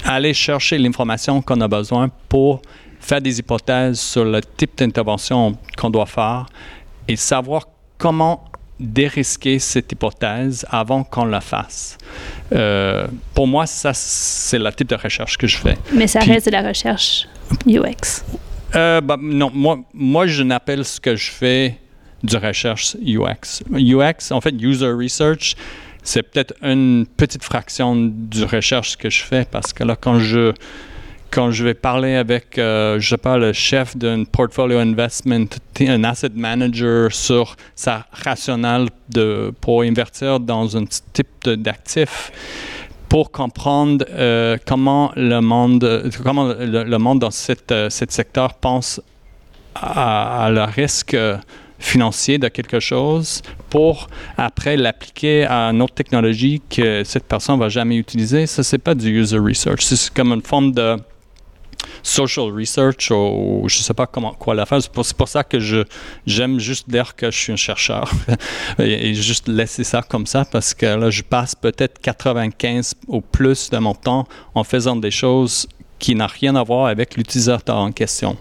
[0.05, 2.63] aller chercher l'information qu'on a besoin pour
[3.01, 6.47] faire des hypothèses sur le type d'intervention qu'on doit faire
[7.09, 7.67] et savoir
[7.99, 8.45] comment
[8.79, 11.97] dérisquer cette hypothèse avant qu'on la fasse.
[12.53, 15.77] Euh, pour moi, ça, c'est le type de recherche que je fais.
[15.93, 17.27] Mais ça reste de la recherche
[17.67, 18.25] UX.
[18.75, 21.79] Euh, bah, non, moi, moi, je n'appelle ce que je fais
[22.23, 23.63] du recherche UX.
[23.73, 25.55] UX, en fait, User Research,
[26.03, 30.53] c'est peut-être une petite fraction du recherche que je fais parce que là, quand je
[31.31, 35.47] quand je vais parler avec, euh, je sais pas, le chef d'un portfolio investment,
[35.81, 42.33] un asset manager sur sa rationale de, pour investir dans un type d'actif,
[43.09, 49.01] pour comprendre euh, comment le monde, comment le, monde dans cette, euh, secteur pense
[49.75, 51.17] à, le risque
[51.79, 54.09] financier de quelque chose pour
[54.39, 58.47] après l'appliquer à une autre technologie que cette personne va jamais utiliser.
[58.47, 59.83] Ça, c'est pas du user research.
[59.83, 60.97] C'est comme une forme de
[62.03, 64.81] social research ou je sais pas comment quoi la faire.
[64.83, 65.85] C'est pour, ça que je
[66.27, 68.11] j'aime juste dire que je suis un chercheur
[68.79, 73.71] et, juste laisser ça comme ça parce que là je passe peut-être 95 ou plus
[73.71, 75.67] de mon temps en faisant des choses
[75.99, 78.37] qui n'ont rien à voir avec l'utilisateur en question.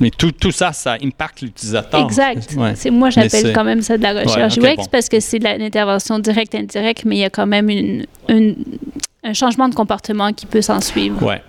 [0.00, 2.04] Mais tout, tout, ça, ça impacte l'utilisateur.
[2.04, 2.56] Exact.
[2.74, 6.18] C'est Moi, j'appelle quand même ça de la recherche UX parce que c'est de l'intervention
[6.18, 10.62] directe, indirecte, mais il y a quand même une, un changement de comportement qui peut
[10.62, 11.22] s'en suivre.
[11.22, 11.42] Ouais.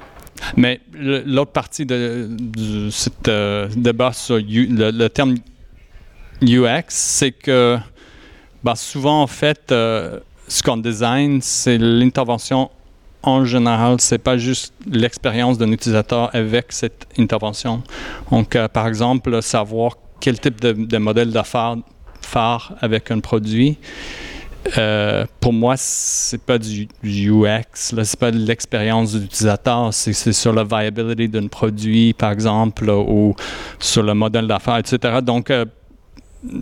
[0.58, 2.30] Mais l'autre partie de,
[2.92, 5.36] ce euh, débat sur le, terme
[6.42, 7.78] UX, c'est que
[8.64, 12.70] bah, souvent, en fait, euh, ce qu'on design, c'est l'intervention
[13.24, 14.00] en général.
[14.00, 17.82] C'est pas juste l'expérience d'un utilisateur avec cette intervention.
[18.32, 21.78] Donc, euh, par exemple, savoir quel type de, de modèle d'affaires
[22.22, 23.78] faire avec un produit.
[24.78, 30.34] Euh, pour moi, c'est pas du UX, là, c'est pas de l'expérience de l'utilisateur, c'est,
[30.34, 33.36] sur la viability d'un produit, par exemple, ou
[33.80, 35.20] sur le modèle d'affaires, etc.
[35.22, 35.66] Donc, euh,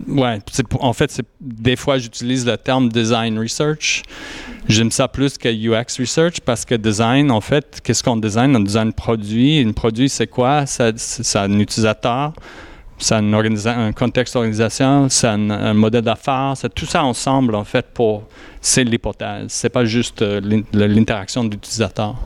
[0.08, 0.38] ouais,
[0.80, 4.02] en fait, des fois, j'utilise le terme design research.
[4.68, 8.54] J'aime ça plus que UX research parce que design, en fait, qu'est-ce qu'on design?
[8.56, 9.60] On design un produit.
[9.60, 10.64] Un produit, c'est quoi?
[10.66, 12.32] c'est un utilisateur
[12.98, 17.86] c'est un, un, contexte d'organisation, c'est un, modèle d'affaires, c'est tout ça ensemble, en fait,
[17.92, 18.24] pour.
[18.60, 19.46] C'est l'hypothèse.
[19.48, 20.40] C'est pas juste euh,
[20.72, 22.16] l'interaction de l'utilisateur.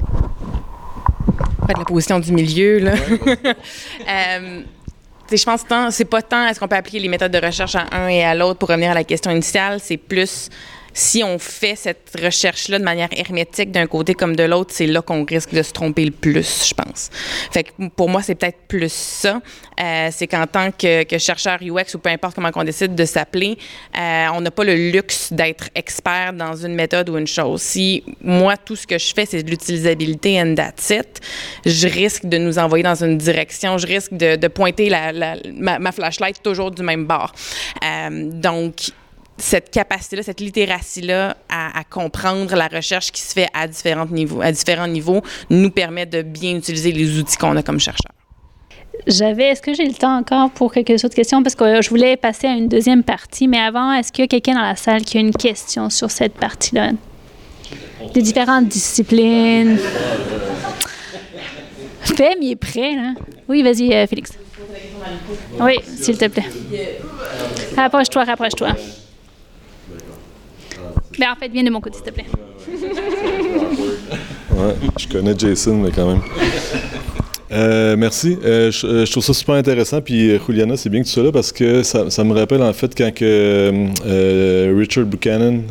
[1.69, 2.95] la position du milieu, là.
[4.09, 4.63] Euh,
[5.31, 7.87] je pense que c'est pas tant est-ce qu'on peut appliquer les méthodes de recherche à
[7.93, 10.49] un et à l'autre pour revenir à la question initiale, c'est plus
[10.99, 15.01] si on fait cette recherche-là de manière hermétique d'un côté comme de l'autre, c'est là
[15.01, 17.11] qu'on risque de se tromper le plus, je pense.
[17.53, 19.41] Fait que pour moi, c'est peut-être plus ça.
[19.81, 23.57] Euh, c'est qu'en tant que, chercheur UX ou peu importe comment on décide de s'appeler,
[23.97, 27.63] euh, on n'a pas le luxe d'être expert dans une méthode ou une chose.
[27.63, 31.21] Si moi, tout ce que je fais, c'est de l'utilisabilité and that's it,
[31.65, 34.91] je risque de nous envoyer dans une direction, je risque de, pointer
[35.55, 37.33] ma, flashlight toujours du même bord.
[37.85, 38.91] Euh, donc,
[39.39, 44.53] cette capacité-là, cette littératie-là à, comprendre la recherche qui se fait à différents niveaux, à
[44.53, 48.13] différents niveaux, nous permet de bien utiliser les outils qu'on a comme chercheurs.
[49.07, 51.43] J'avais, est-ce que j'ai le temps encore pour quelques autres questions?
[51.43, 54.29] Parce que je voulais passer à une deuxième partie, mais avant, est-ce qu'il y a
[54.29, 56.91] quelqu'un dans la salle qui a une question sur cette partie-là?
[58.13, 59.79] Des différentes disciplines.
[62.01, 63.15] Fem, il est prêt, là.
[63.49, 64.33] Oui, vas-y, euh, Félix.
[65.61, 66.45] Oui, s'il te plaît.
[67.77, 68.75] Rapproche-toi, rapproche-toi.
[71.19, 72.27] Mais en fait, viens de mon côté, s'il te plaît.
[74.51, 76.23] ouais, je connais Jason, mais quand même.
[77.51, 78.37] Euh, merci.
[78.45, 80.01] Euh, euh, je, trouve ça super intéressant.
[80.01, 82.95] Puis, Juliana, c'est bien que tu sois là parce que ça, me rappelle en fait
[82.97, 85.63] quand que, Richard Buchanan,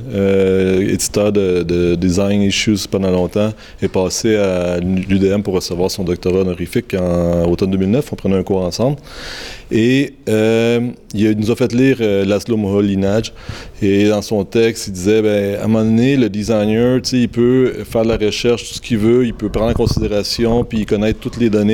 [0.81, 6.39] éditeur de, de, Design Issues pendant longtemps, est passé à l'UDM pour recevoir son doctorat
[6.39, 8.11] honorifique en automne 2009.
[8.11, 8.97] On prenait un cours ensemble.
[9.69, 13.33] Et il nous a fait lire Laszlo Moholy-Nagy.
[13.81, 17.83] Et dans son texte, il disait ben, à un moment donné, le designer, il peut
[17.83, 21.19] faire de la recherche, tout ce qu'il veut, il peut prendre en considération, puis connaître
[21.19, 21.66] toutes les données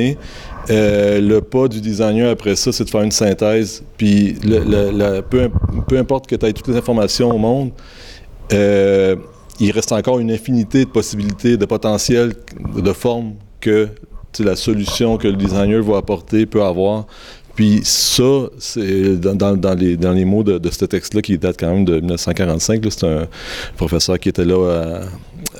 [0.70, 3.82] euh, le pas du designer après ça, c'est de faire une synthèse.
[3.96, 4.36] Puis
[5.30, 7.70] peu, importe que tu aies toutes les informations au monde,
[8.52, 9.16] euh,
[9.60, 12.34] il reste encore une infinité de possibilités, de potentiels,
[12.76, 13.88] de formes que
[14.40, 17.06] la solution que le designer va apporter peut avoir.
[17.54, 21.84] Puis ça, c'est dans, les, dans les mots de, ce texte-là qui date quand même
[21.84, 22.84] de 1945.
[22.90, 23.28] C'est un
[23.76, 25.00] professeur qui était là à,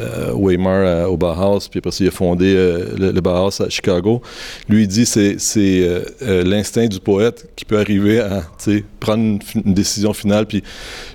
[0.01, 3.69] euh, Weimar euh, au Bauhaus, puis après ça, il a fondé euh, le, Bauhaus à
[3.69, 4.21] Chicago.
[4.69, 5.89] Lui, il dit c'est c'est
[6.21, 8.43] l'instinct du poète qui peut arriver à
[9.01, 10.47] prendre une, décision finale.
[10.47, 10.63] Puis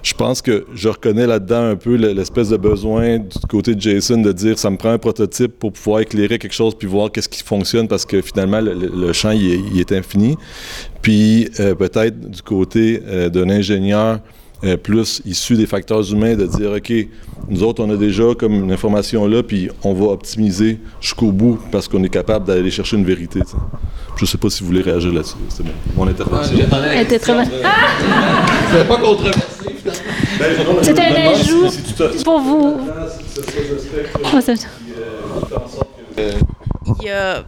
[0.03, 4.21] je pense que je reconnais là-dedans un peu l'espèce de besoin du côté de Jason
[4.21, 7.29] de dire ça me prend un prototype pour pouvoir éclairer quelque chose puis voir qu'est-ce
[7.29, 10.37] qui fonctionne parce que finalement, le, champ, il est, infini.
[11.01, 13.01] Puis peut-être du côté
[13.31, 14.19] d'un ingénieur,
[14.63, 16.91] euh, plus issu des facteurs humains, de dire, OK,
[17.47, 21.59] nous autres, on a déjà comme une information là, puis on va optimiser jusqu'au bout
[21.71, 23.39] parce qu'on est capable d'aller chercher une vérité.
[24.17, 25.35] Je ne sais pas si vous voulez réagir là-dessus.
[25.47, 25.63] C'est
[25.95, 26.57] mon intervention.
[26.91, 27.47] Elle était très bonne.
[28.71, 29.39] C'est pas controversé.
[30.81, 31.67] C'était un ajout
[32.23, 32.77] pour vous.
[36.99, 37.43] Il y a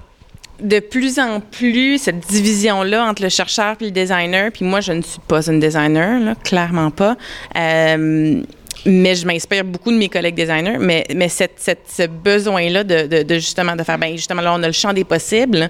[0.61, 4.51] de plus en plus cette division-là entre le chercheur et le designer.
[4.51, 7.15] Puis moi, je ne suis pas une designer, clairement pas.
[7.55, 8.41] Euh,
[8.85, 10.77] mais je m'inspire beaucoup de mes collègues designers.
[10.79, 14.73] Mais, mais cette, ce besoin-là de, justement de faire, ben justement là, on a le
[14.73, 15.69] champ des possibles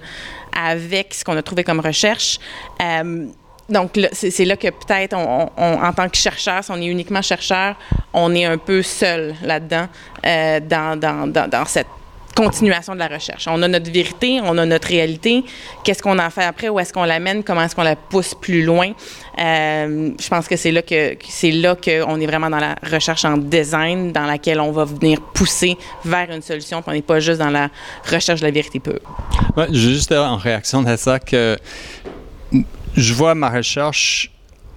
[0.57, 2.39] avec ce qu'on a trouvé comme recherche.
[2.81, 3.25] Euh,
[3.69, 7.75] donc, c'est là que peut-être, en tant que chercheur, si on est uniquement chercheur,
[8.13, 9.87] on est un peu seul là-dedans,
[10.25, 11.87] euh, dans, dans, dans, cette
[12.33, 13.47] continuation de la recherche.
[13.47, 15.43] On a notre vérité, on a notre réalité.
[15.83, 16.69] Qu'est-ce qu'on en fait après?
[16.69, 17.43] Où est-ce qu'on l'amène?
[17.43, 18.91] Comment est-ce qu'on la pousse plus loin?
[19.39, 23.25] Euh, je pense que c'est là que c'est là qu'on est vraiment dans la recherche
[23.25, 26.83] en design, dans laquelle on va venir pousser vers une solution.
[26.85, 27.69] on n'est pas juste dans la
[28.09, 28.99] recherche de la vérité pure.
[29.55, 31.57] Ouais, juste en réaction à ça que
[32.95, 34.31] je vois ma recherche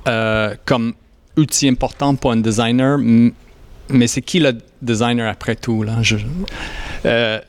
[0.06, 0.94] euh, comme
[1.36, 2.98] outil important pour un designer,
[3.88, 4.52] mais c'est qui le
[4.84, 5.96] designer après tout là
[7.06, 7.40] euh,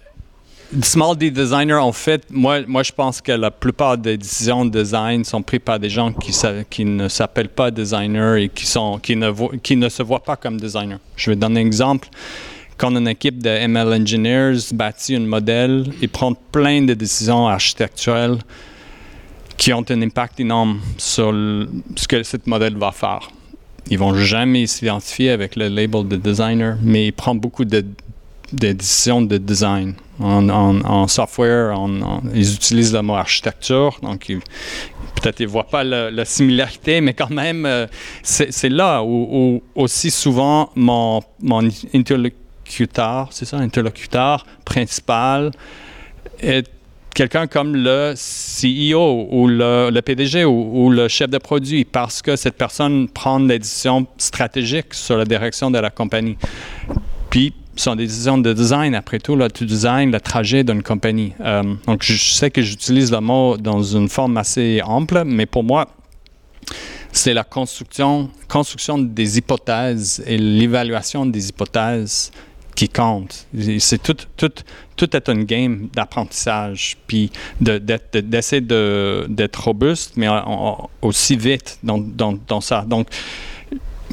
[0.82, 4.82] Small D designer, en fait, moi, moi, je pense que la plupart des décisions de
[4.82, 10.04] design sont prises par des gens qui, ne s'appellent pas designers et qui, ne se
[10.04, 10.98] voient pas comme designers.
[11.16, 12.10] Je vais donner un exemple.
[12.78, 18.40] Quand une équipe de ML engineers bâtit un modèle et prend plein de décisions architecturales
[19.56, 21.32] qui ont un impact énorme sur
[21.96, 23.30] ce que ce modèle va faire.
[23.90, 27.86] Ils vont jamais s'identifier avec le label de designer, mais ils prennent beaucoup de
[28.52, 29.96] des décisions de design.
[30.20, 31.76] En, software,
[32.34, 34.28] ils utilisent le mot architecture, donc
[35.16, 37.88] peut-être ils ne voient pas la similarité, mais quand même, euh,
[38.24, 45.52] c'est là où, aussi souvent mon, mon interlocuteur, c'est ça, interlocuteur principal
[46.40, 46.70] est
[47.16, 52.58] quelqu'un comme le CEO ou le, PDG ou, le chef de produit parce que cette
[52.58, 56.38] personne prend des décisions stratégiques sur la direction de la compagnie.
[57.32, 59.36] Puis, sont des décisions de design, après tout.
[59.36, 61.34] Là, tu designes le trajet d'une compagnie.
[61.42, 65.64] Euh, donc, je sais que j'utilise le mot dans une forme assez ample, mais pour
[65.64, 65.88] moi,
[67.12, 72.32] c'est la construction, construction des hypothèses et l'évaluation des hypothèses
[72.76, 73.48] qui compte.
[73.80, 74.52] C'est tout, tout,
[74.96, 80.28] tout est un game d'apprentissage, puis d'essayer de, d'être robuste, mais
[81.02, 82.86] aussi vite dans, dans, dans ça.
[82.88, 83.08] Donc,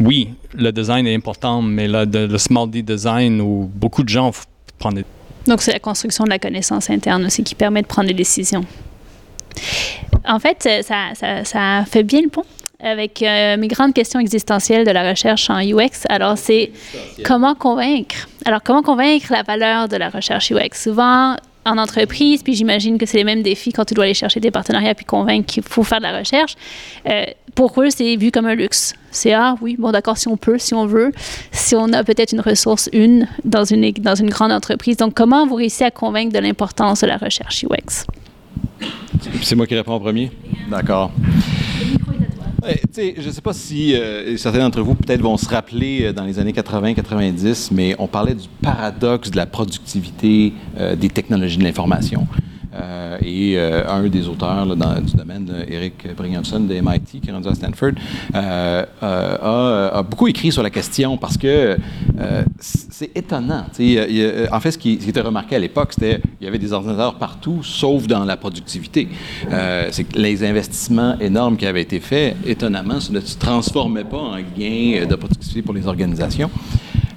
[0.01, 4.31] oui, le design est important, mais le, small D design où beaucoup de gens
[4.79, 5.05] prennent des...
[5.47, 8.65] Donc, c'est la construction de la connaissance interne aussi qui permet de prendre des décisions.
[10.25, 11.13] En fait, ça,
[11.45, 12.45] ça, fait bien le pont
[12.83, 16.05] avec euh, mes grandes questions existentielles de la recherche en UX.
[16.09, 16.73] Alors, c'est
[17.25, 18.29] comment convaincre?
[18.45, 20.71] Alors, comment convaincre la valeur de la recherche UX?
[20.75, 24.41] Souvent, en entreprise, puis j'imagine que c'est les mêmes défis quand tu dois aller chercher
[24.41, 26.57] des partenariats puis convaincre qu'il faut faire de la recherche.
[27.09, 27.25] Euh,
[27.55, 28.95] pour eux, c'est vu comme un luxe.
[29.11, 31.13] C'est ah oui, bon d'accord, si on peut, si on veut,
[31.53, 34.97] si on a peut-être une ressource, une, dans une, dans une grande entreprise.
[34.97, 38.07] Donc, comment vous réussissez à convaincre de l'importance de la recherche UX?
[39.43, 40.33] C'est moi qui réponds en premier?
[40.69, 41.13] D'accord
[42.97, 46.25] je ne sais pas si euh, certains d'entre vous peut-être vont se rappeler euh, dans
[46.25, 51.65] les années 80-90, mais on parlait du paradoxe de la productivité euh, des technologies de
[51.65, 52.27] l'information.
[53.25, 57.55] Et un des auteurs dans, du domaine, Eric Brighamson de MIT, qui est rendu à
[57.55, 57.93] Stanford,
[58.35, 61.77] a, beaucoup écrit sur la question parce que
[62.59, 63.65] c'est étonnant.
[63.67, 66.73] en fait, ce qui, ce qui, était remarqué à l'époque, c'était qu'il y avait des
[66.73, 69.09] ordinateurs partout, sauf dans la productivité.
[69.91, 74.37] c'est que les investissements énormes qui avaient été faits, étonnamment, ne se transformaient pas en
[74.37, 76.51] gains de productivité pour les organisations.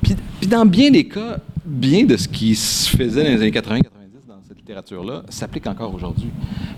[0.01, 3.51] Puis, puis dans bien des cas, bien de ce qui se faisait dans les années
[3.51, 3.79] 80
[4.65, 6.29] littérature-là s'applique encore aujourd'hui.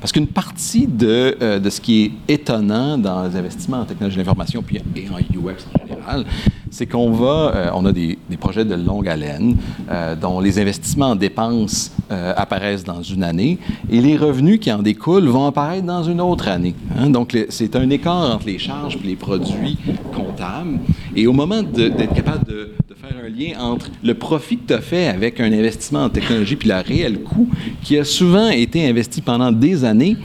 [0.02, 4.18] Parce qu'une partie de, euh, de, ce qui est étonnant dans les investissements en technologie
[4.18, 4.62] de l'information
[4.94, 6.26] et en UX en général,
[6.70, 9.56] c'est qu'on va, euh, on a des, des, projets de longue haleine
[9.90, 13.58] euh, dont les investissements en dépenses apparaissent dans une année
[13.90, 16.74] et les revenus qui en découlent vont apparaître dans une autre année.
[16.98, 17.10] Hein.
[17.10, 19.78] Donc, c'est un écart entre les charges et les produits
[20.14, 20.80] comptables.
[21.16, 22.72] Et au moment d'être capable de
[23.08, 26.68] un lien entre le profit que tu as fait avec un investissement en technologie puis
[26.68, 27.48] le réel coût
[27.84, 30.18] qui a souvent été investi pendant des années,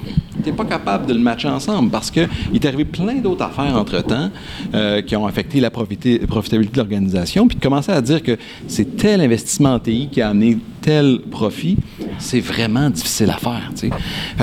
[0.42, 3.76] tu n'es pas capable de le matcher ensemble parce qu'il est arrivé plein d'autres affaires
[3.76, 4.30] entre-temps
[4.74, 7.46] euh, qui ont affecté la profitabilité de l'organisation.
[7.46, 11.20] Puis de commencer à dire que c'est tel investissement en TI qui a amené tel
[11.30, 11.76] profit,
[12.18, 13.70] c'est vraiment difficile à faire.
[13.76, 13.90] Fait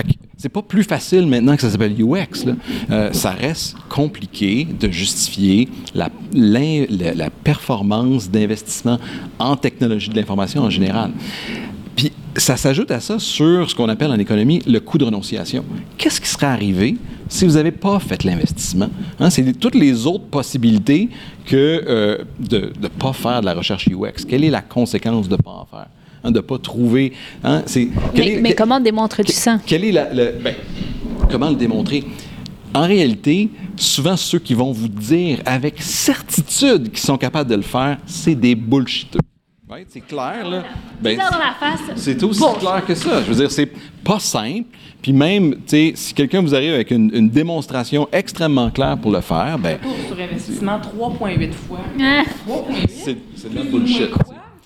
[0.03, 2.45] que c'est pas plus facile maintenant que ça s'appelle UX.
[2.89, 6.09] Euh, ça reste compliqué de justifier la,
[7.43, 8.97] performance d'investissement
[9.37, 11.11] en technologie de l'information en général.
[11.97, 15.65] Puis ça s'ajoute à ça sur ce qu'on appelle en économie le coût de renonciation.
[15.97, 16.95] Qu'est-ce qui serait arrivé
[17.27, 18.89] si vous n'avez pas fait l'investissement?
[19.19, 21.09] Hein, c'est toutes les autres possibilités
[21.45, 24.23] que euh, de ne pas faire de la recherche UX.
[24.25, 25.87] Quelle est la conséquence de ne pas en faire?
[26.23, 27.13] Hein, de ne pas trouver.
[27.43, 27.63] Hein,
[28.41, 29.59] mais, comment démontrer-tu ça?
[29.65, 30.55] Quel est la, ben,
[31.29, 32.03] comment le démontrer?
[32.73, 37.61] En réalité, souvent ceux qui vont vous dire avec certitude qu'ils sont capables de le
[37.61, 39.19] faire, c'est des bullshiteux.
[39.69, 40.63] Ouais, c'est clair, là.
[40.99, 41.19] Ben,
[41.95, 43.21] c'est aussi clair que ça.
[43.21, 43.71] Je veux dire, c'est
[44.03, 44.67] pas simple.
[45.01, 49.21] Puis même, tu sais, si quelqu'un vous arrive avec une, démonstration extrêmement claire pour le
[49.21, 49.77] faire, ben.
[50.07, 51.79] sur investissement 3,8 fois.
[52.01, 52.23] Ah.
[52.89, 54.09] C'est de la bullshit.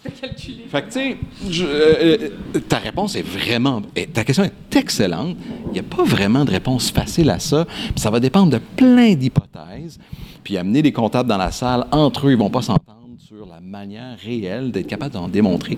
[0.04, 1.18] Fait que, tu sais,
[1.62, 2.18] euh,
[2.56, 3.82] euh, ta réponse est vraiment.
[4.14, 5.38] Ta question est excellente.
[5.68, 7.66] Il n'y a pas vraiment de réponse facile à ça.
[7.95, 9.97] ça va dépendre de plein d'hypothèses.
[10.43, 13.45] Puis amener des comptables dans la salle, entre eux, ils ne vont pas s'entendre sur
[13.45, 15.78] la manière réelle d'être capable d'en démontrer.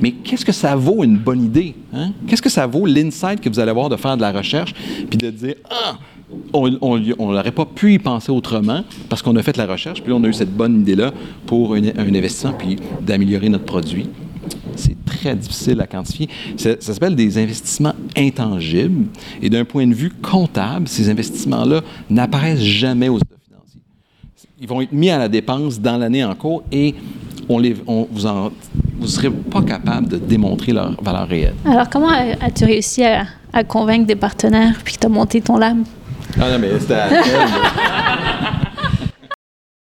[0.00, 1.74] Mais qu'est-ce que ça vaut une bonne idée?
[1.92, 2.12] Hein?
[2.26, 4.72] Qu'est-ce que ça vaut l'insight que vous allez avoir de faire de la recherche
[5.08, 5.98] puis de dire Ah,
[6.52, 10.22] on n'aurait pas pu y penser autrement parce qu'on a fait la recherche, puis on
[10.24, 11.12] a eu cette bonne idée-là
[11.46, 14.08] pour un, investissement, puis d'améliorer notre produit.
[14.74, 16.28] C'est très difficile à quantifier.
[16.56, 19.06] Ça, s'appelle des investissements intangibles.
[19.40, 23.80] Et d'un point de vue comptable, ces investissements-là n'apparaissent jamais aux états financiers.
[24.60, 26.94] Ils vont être mis à la dépense dans l'année en cours et
[27.48, 31.54] vous ne serez pas capable de démontrer leur valeur réelle.
[31.64, 33.24] Alors, comment as-tu réussi à,
[33.64, 35.78] convaincre des partenaires puis tu monté ton lab?
[36.38, 36.58] Ah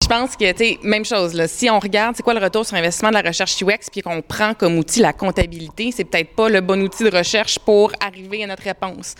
[0.03, 2.77] Je pense que, tu sais, même chose, si on regarde c'est quoi le retour sur
[2.77, 6.49] investissement de la recherche UX puis qu'on prend comme outil la comptabilité, c'est peut-être pas
[6.49, 9.15] le bon outil de recherche pour arriver à notre réponse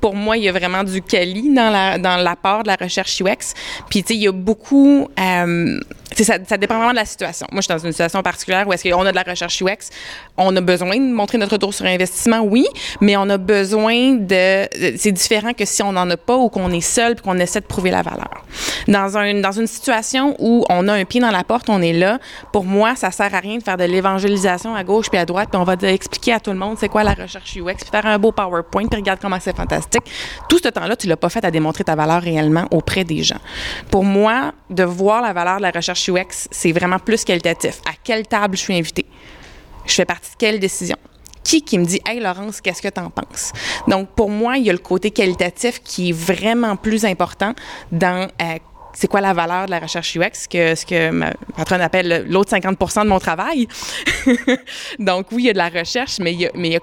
[0.00, 3.20] pour moi, il y a vraiment du quali dans la dans l'apport de la recherche
[3.20, 3.54] UX.
[3.88, 5.80] Puis tu sais, il y a beaucoup euh,
[6.24, 7.46] ça, ça dépend vraiment de la situation.
[7.52, 9.90] Moi, je suis dans une situation particulière où est-ce qu'on a de la recherche UX,
[10.36, 12.66] on a besoin de montrer notre retour sur investissement, oui,
[13.00, 16.70] mais on a besoin de c'est différent que si on n'en a pas ou qu'on
[16.70, 18.44] est seul puis qu'on essaie de prouver la valeur.
[18.86, 21.92] Dans un dans une situation où on a un pied dans la porte, on est
[21.92, 22.18] là.
[22.52, 25.48] Pour moi, ça sert à rien de faire de l'évangélisation à gauche puis à droite,
[25.50, 28.06] puis on va expliquer à tout le monde c'est quoi la recherche UX, puis faire
[28.06, 29.87] un beau PowerPoint, puis regarde comment c'est fantastique
[30.48, 33.40] tout ce temps-là, tu l'as pas fait à démontrer ta valeur réellement auprès des gens.
[33.90, 37.80] Pour moi, de voir la valeur de la recherche UX, c'est vraiment plus qualitatif.
[37.86, 39.06] À quelle table je suis invité?
[39.86, 40.96] Je fais partie de quelle décision?
[41.48, 43.52] qui qui me dit Hey Laurence, qu'est-ce que tu en penses?
[43.86, 47.54] Donc, pour moi, il y a le côté qualitatif qui est vraiment plus important
[47.90, 48.58] dans euh,
[48.92, 52.54] c'est quoi la valeur de la recherche UX, que ce que ma patronne appelle l'autre
[52.54, 53.66] 50% de mon travail.
[54.98, 56.80] Donc, oui, il y a de la recherche, mais mais il y a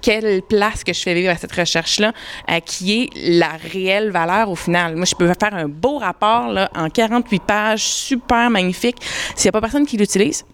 [0.00, 2.12] quelle place que je fais vivre à cette recherche-là,
[2.50, 4.96] euh, qui est la réelle valeur au final.
[4.96, 8.96] Moi, je peux faire un beau rapport là, en 48 pages, super magnifique.
[9.34, 10.44] S'il n'y a pas personne qui l'utilise,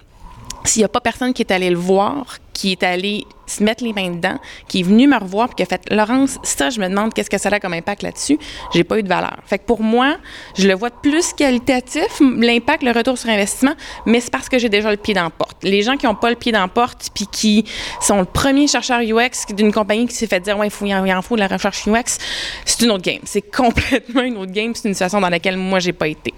[0.64, 3.84] s'il n'y a pas personne qui est allé le voir, qui est allé se mettre
[3.84, 4.38] les mains dedans,
[4.68, 7.28] qui est venu me revoir et qui a fait Laurence, ça, je me demande qu'est-ce
[7.28, 8.38] que ça a comme impact là-dessus,
[8.72, 9.36] j'ai pas eu de valeur.
[9.44, 10.16] Fait que pour moi,
[10.56, 13.74] je le vois plus qualitatif, l'impact, le retour sur investissement,
[14.06, 15.62] mais c'est parce que j'ai déjà le pied dans la porte.
[15.62, 17.64] Les gens qui n'ont pas le pied dans la porte puis qui
[18.00, 20.94] sont le premier chercheur UX d'une compagnie qui s'est fait dire ouais, il faut y
[20.94, 22.18] en faut de la recherche UX,
[22.64, 23.20] c'est une autre game.
[23.24, 24.74] C'est complètement une autre game.
[24.74, 26.32] C'est une situation dans laquelle moi j'ai pas été.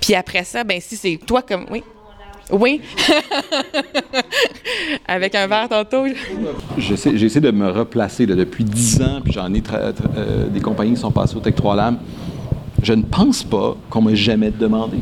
[0.00, 1.82] Puis après ça, ben si c'est toi comme oui?
[2.52, 2.80] Oui.
[5.06, 6.04] Avec un verre tantôt.
[6.78, 11.00] J'essaie, j'essaie de me replacer depuis dix ans, puis j'en ai euh, des compagnies qui
[11.00, 11.96] sont passées au Tech 3 Lab.
[12.82, 14.98] Je ne pense pas qu'on m'a jamais demandé.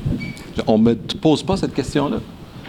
[0.66, 2.18] On me pose pas cette question-là.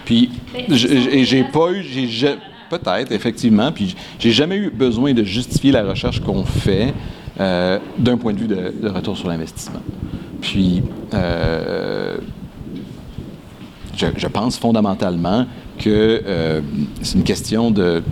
[0.06, 2.36] Puis, et j'ai pas eu, j'ai
[2.70, 6.94] peut-être effectivement, puis j'ai jamais eu besoin de justifier la recherche qu'on fait
[7.40, 9.82] euh, d'un point de vue de, retour sur l'investissement.
[10.42, 12.18] Puis, euh,
[14.00, 15.46] je, pense fondamentalement
[15.78, 16.62] que euh,
[17.02, 18.04] c'est une question de,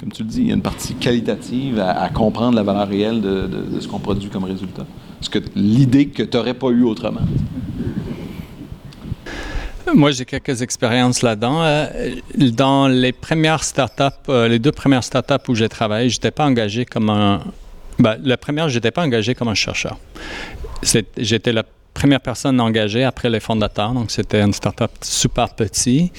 [0.00, 3.20] comme tu le dis, il y a une partie qualitative à, comprendre la valeur réelle
[3.20, 4.86] de, ce qu'on produit comme résultat.
[5.56, 7.22] L'idée que tu n'aurais pas eu autrement?
[9.94, 11.62] Moi, j'ai quelques expériences là-dedans.
[11.62, 11.88] Euh,
[12.36, 16.84] dans les premières startups, euh, les deux premières startups où j'ai travaillé, j'étais pas engagé
[16.84, 17.42] comme un.
[17.98, 19.96] Ben, la première, j'étais pas engagé comme un chercheur.
[21.16, 21.64] J'étais la
[21.98, 23.92] première personne engagée après les fondateurs.
[23.92, 26.12] Donc, c'était une startup super petit.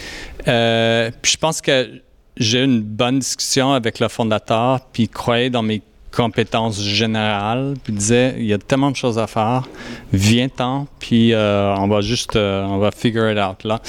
[0.45, 2.01] Euh, puis je pense que
[2.35, 7.75] j'ai eu une bonne discussion avec le fondateur, puis il croyait dans mes compétences générales,
[7.81, 9.69] puis disait il y a tellement de choses à faire,
[10.11, 13.79] viens-t'en, puis euh, on va juste, euh, on va figure it out là.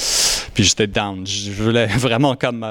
[0.54, 1.26] Puis j'étais down.
[1.26, 2.66] Je voulais vraiment comme,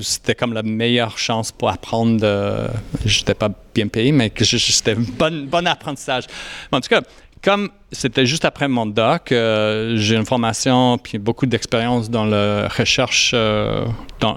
[0.00, 2.20] c'était comme la meilleure chance pour apprendre.
[2.20, 2.68] De,
[3.04, 6.24] j'étais pas bien payé, mais que c'était un bon, bon apprentissage.
[6.72, 7.02] en tout cas,
[7.46, 12.66] comme c'était juste après mon doc, euh, j'ai une formation puis beaucoup d'expérience dans la
[12.66, 13.84] recherche euh,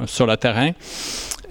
[0.06, 0.74] sur le terrain.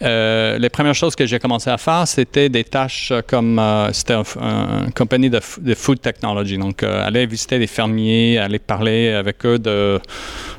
[0.01, 3.61] Euh, les premières choses que j'ai commencé à faire, c'était des tâches comme
[3.93, 5.41] c'était une compagnie de,
[5.75, 6.59] food technology.
[6.59, 10.01] Donc, aller visiter des fermiers, aller parler avec eux de,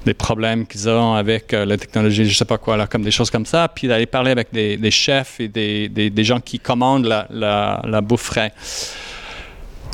[0.05, 3.31] des problèmes qu'ils ont avec la technologie, je sais pas quoi, là, comme des choses
[3.31, 3.69] comme ça.
[3.69, 8.01] Puis d'aller parler avec des, chefs et des, des, gens qui commandent la, la, la
[8.01, 8.51] bouffe frais.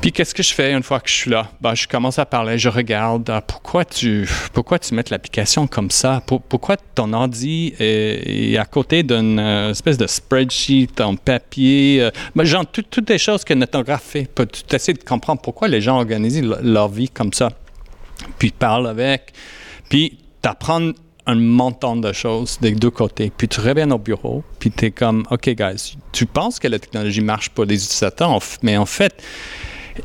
[0.02, 1.50] Puis qu'est-ce que je fais une fois que je suis là?
[1.62, 3.30] Ben, je commence à parler, je regarde.
[3.30, 6.22] Ah, pourquoi tu pourquoi tu mets l'application comme ça?
[6.26, 12.04] pourquoi ton ordi est, à côté d'une euh, espèce de spreadsheet en papier?
[12.04, 14.30] Euh, ben, genre, toutes les choses que notre fait.
[14.36, 17.50] Tu essaies de comprendre pourquoi les gens organisent leur vie comme ça.
[18.38, 19.34] Puis parle avec.
[19.90, 20.92] Puis tu apprends
[21.28, 23.32] un montant de choses des deux côtés.
[23.36, 26.80] Puis tu reviens au bureau, puis tu es comme, OK, guys, tu penses que la
[26.80, 29.24] technologie marche pour les utilisateurs, mais en fait,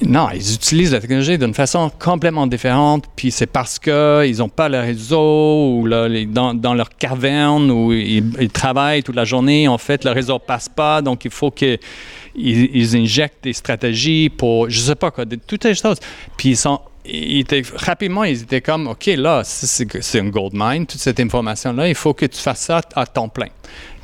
[0.06, 4.68] non, ils utilisent la technologie d'une façon complètement différente, puis c'est parce qu'ils n'ont pas
[4.68, 10.12] le réseau ou dans, leur caverne où ils, travaillent toute la journée, en fait, le
[10.12, 11.78] réseau passe pas, donc il faut qu'ils
[12.36, 15.98] ils injectent des stratégies pour, je sais pas quoi, toutes ces choses.
[16.36, 16.80] Puis ils sont
[17.74, 22.14] rapidement, ils étaient comme, OK, là, c'est une gold mine, toute cette information-là, il faut
[22.14, 23.48] que tu fasses ça à temps plein.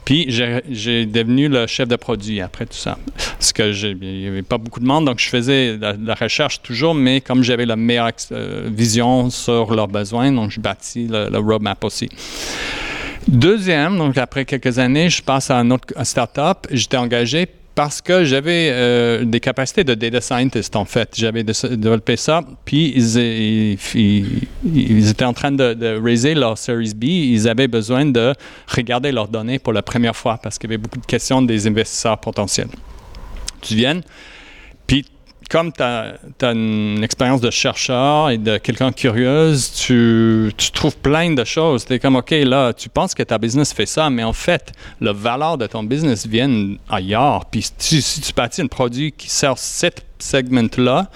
[0.07, 2.97] Puis j'ai devenu le chef de produit après tout ça.
[3.17, 6.95] Parce que il n'y avait pas beaucoup de monde, donc je faisais la, recherche toujours,
[6.95, 11.39] mais comme j'avais la meilleure euh, vision sur leurs besoins, donc je bâtis le, le
[11.39, 12.09] roadmap aussi.
[13.27, 16.69] Deuxième, donc après quelques années, je passe à un autre start-up.
[16.71, 21.11] J'étais engagé parce que j'avais euh, des capacités de data scientist, en fait.
[21.15, 23.79] J'avais développé ça, puis ils,
[25.11, 27.05] étaient en train de, de, raiser leur Series B.
[27.05, 28.33] Ils avaient besoin de
[28.67, 31.67] regarder leurs données pour la première fois parce qu'il y avait beaucoup de questions des
[31.67, 32.69] investisseurs potentiels.
[33.61, 34.01] Tu viens,
[35.49, 41.45] comme tu as, une expérience de chercheur et de quelqu'un curieuse, tu, trouves plein de
[41.45, 41.85] choses.
[41.85, 44.73] Tu es comme, OK, là, tu penses que ta business fait ça, mais en fait,
[45.01, 47.47] la valeur de ton business vient ailleurs.
[47.47, 51.09] Puis si tu bâtis un produit qui sert cette segment-là,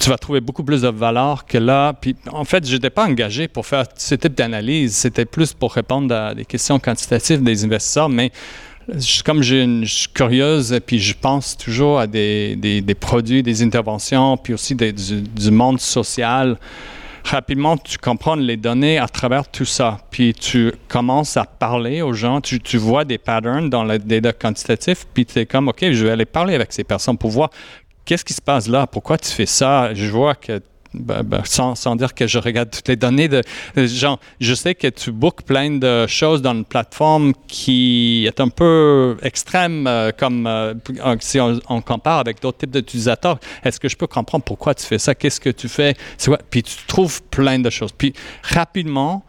[0.00, 1.92] tu vas trouver beaucoup plus de valeur que là.
[1.92, 4.96] Puis, en fait, je n'étais pas engagé pour faire ce type d'analyse.
[4.96, 8.32] C'était plus pour répondre à des questions quantitatives des investisseurs, mais
[9.24, 14.74] comme je, suis curieuse, puis je pense toujours à des, produits, des interventions, puis aussi
[14.74, 16.58] du, monde social.
[17.24, 19.98] Rapidement, tu comprends les données à travers tout ça.
[20.10, 25.06] Puis tu commences à parler aux gens, tu, vois des patterns dans le data quantitatif,
[25.12, 27.50] puis tu es comme, OK, je vais aller parler avec ces personnes pour voir
[28.04, 29.94] qu'est-ce qui se passe là, pourquoi tu fais ça.
[29.94, 30.60] Je vois que
[30.92, 33.42] ben, ben, sans, dire que je regarde toutes les données de,
[33.76, 34.18] gens.
[34.40, 39.16] Je sais que tu bookes plein de choses dans une plateforme qui est un peu
[39.22, 40.74] extrême, euh, comme euh,
[41.20, 43.38] si on, compare avec d'autres types d'utilisateurs.
[43.64, 45.14] Est-ce que je peux comprendre pourquoi tu fais ça?
[45.14, 45.94] Qu'est-ce que tu fais?
[46.50, 47.92] Puis tu trouves plein de choses.
[47.92, 48.12] Puis
[48.42, 49.24] rapidement,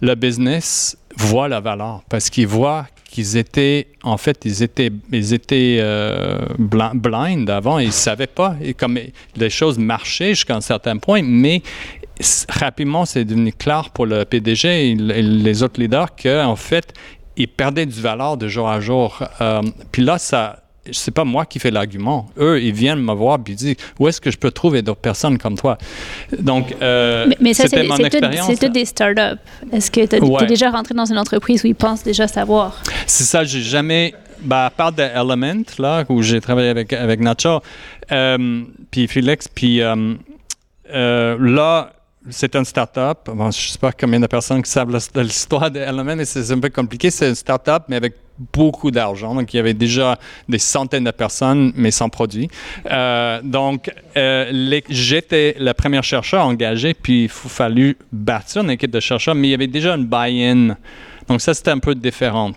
[0.00, 5.34] le business voit la valeur parce qu'il voit qu'ils étaient, en fait, ils étaient, ils
[5.34, 8.56] étaient euh, blind avant, ils ne savaient pas.
[8.60, 8.98] Et comme
[9.36, 11.62] les choses marchaient jusqu'à un certain point, mais
[12.48, 16.92] rapidement, c'est devenu clair pour le PDG et, les autres leaders qu'en fait,
[17.36, 19.22] ils perdaient du valeur de jour à jour.
[19.40, 19.62] Euh,
[19.92, 22.28] puis là, ça, c'est pas moi qui fais l'argument.
[22.38, 25.38] Eux, ils viennent me voir et disent où est-ce que je peux trouver d'autres personnes
[25.38, 25.78] comme toi?
[26.38, 28.50] Donc, euh, mais, ça, c'était mon expérience.
[28.58, 29.40] C'est des startups.
[29.72, 32.82] Est-ce que tu es déjà rentré dans une entreprise où ils pensent déjà savoir?
[33.06, 34.14] C'est ça, j'ai jamais.
[34.42, 37.62] Bah, à part de Element, là, où j'ai travaillé avec, avec Nacho,
[38.12, 40.16] euh, puis Félix, puis euh,
[40.92, 41.93] euh, là,
[42.30, 43.18] c'est une start-up.
[43.26, 46.50] Bon, je ne sais pas combien de personnes qui savent l'histoire de Element, mais c'est
[46.50, 47.10] un peu compliqué.
[47.10, 48.14] C'est une start-up, mais avec
[48.52, 49.34] beaucoup d'argent.
[49.34, 50.18] Donc, il y avait déjà
[50.48, 52.48] des centaines de personnes, mais sans produit.
[52.90, 59.00] Euh, donc, euh, j'étais le premier chercheur engagé, puis il fallu bâtir une équipe de
[59.00, 60.76] chercheurs, mais il y avait déjà une buy-in.
[61.28, 62.52] Donc, ça, c'était un peu différent.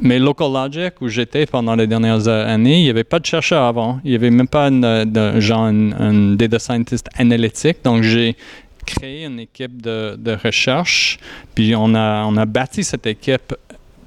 [0.00, 3.64] Mais Local Logic, où j'étais pendant les dernières années, il n'y avait pas de chercheurs
[3.64, 4.00] avant.
[4.04, 5.04] Il n'y avait même pas un,
[6.36, 7.78] data scientist analytique.
[7.84, 8.36] Donc, j'ai
[8.94, 11.18] créé une équipe de, recherche,
[11.54, 13.54] puis on a, on a bâti cette équipe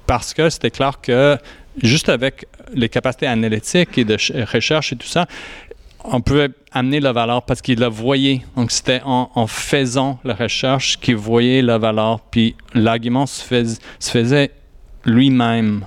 [0.06, 1.38] parce que c'était clair que
[1.82, 4.16] juste avec les capacités analytiques et de
[4.52, 5.26] recherche et tout ça,
[6.04, 8.42] on pouvait amener la valeur parce qu'il la voyait.
[8.56, 13.42] Donc, c'était en, faisant la recherche qu'il voyait la valeur, puis l'argument se
[14.00, 14.50] faisait
[15.04, 15.86] lui-même.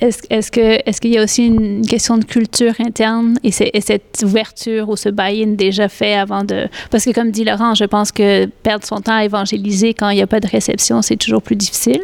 [0.00, 4.96] Est-ce est qu'il y a aussi une question de culture interne et, cette ouverture ou
[4.96, 8.84] ce buy-in déjà fait avant de parce que comme dit Laurent, je pense que perdre
[8.84, 12.00] son temps à évangéliser quand il n'y a pas de réception, c'est toujours plus difficile.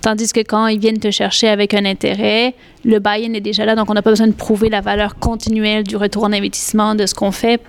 [0.00, 3.74] Tandis que quand ils viennent te chercher avec un intérêt, le buy-in est déjà là,
[3.74, 7.06] donc on n'a pas besoin de prouver la valeur continuelle du retour en investissement de
[7.06, 7.60] ce qu'on fait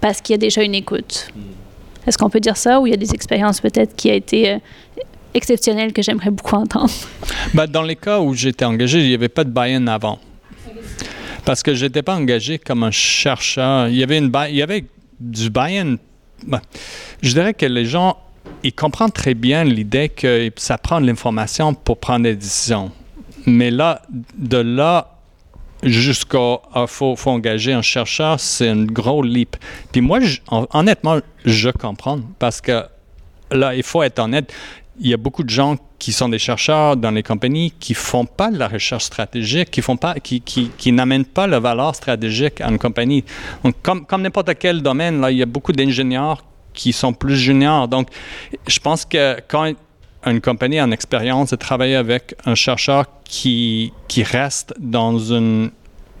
[0.00, 1.28] parce qu'il y a déjà une écoute.
[1.34, 1.40] Hmm.
[2.06, 4.50] Est-ce qu'on peut dire ça ou il y a des expériences peut-être qui a été
[4.50, 4.58] euh,
[5.34, 6.90] exceptionnel que j'aimerais beaucoup entendre.
[7.54, 10.18] Ben, dans les cas où j'étais engagé, il n'y avait pas de buy-in avant.
[11.44, 13.88] Parce que je n'étais pas engagé comme un chercheur.
[13.88, 14.84] Il y avait, une il y avait
[15.20, 15.96] du buy-in.
[16.44, 16.60] Ben,
[17.22, 18.16] je dirais que les gens,
[18.64, 22.90] ils comprennent très bien l'idée que ça prend de l'information pour prendre des décisions.
[23.46, 24.02] Mais là,
[24.36, 25.16] de là
[25.82, 29.56] jusqu'à il faut, faut, engager un chercheur, c'est un gros leap.
[29.92, 30.18] Puis moi,
[30.50, 32.84] honnêtement, je comprends parce que
[33.50, 34.52] là, il faut être honnête
[34.98, 38.24] il y a beaucoup de gens qui sont des chercheurs dans les compagnies qui font
[38.24, 41.94] pas de la recherche stratégique, qui font pas, qui, qui, qui n'amènent pas la valeur
[41.94, 43.24] stratégique à une compagnie.
[43.64, 47.36] Donc, comme, comme n'importe quel domaine, là, il y a beaucoup d'ingénieurs qui sont plus
[47.36, 47.88] juniors.
[47.88, 48.08] Donc,
[48.66, 49.72] je pense que quand
[50.26, 55.70] une compagnie a une expérience de travailler avec un chercheur qui, qui reste dans une,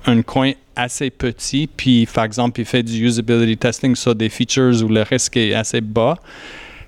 [0.06, 4.82] un coin assez petit, puis par exemple, il fait du usability testing sur des features
[4.82, 6.16] où le risque est assez bas,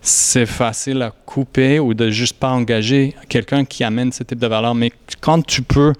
[0.00, 4.46] c'est facile à couper ou de juste pas engager quelqu'un qui amène ce type de
[4.46, 4.74] valeur.
[4.74, 5.92] Mais quand tu peux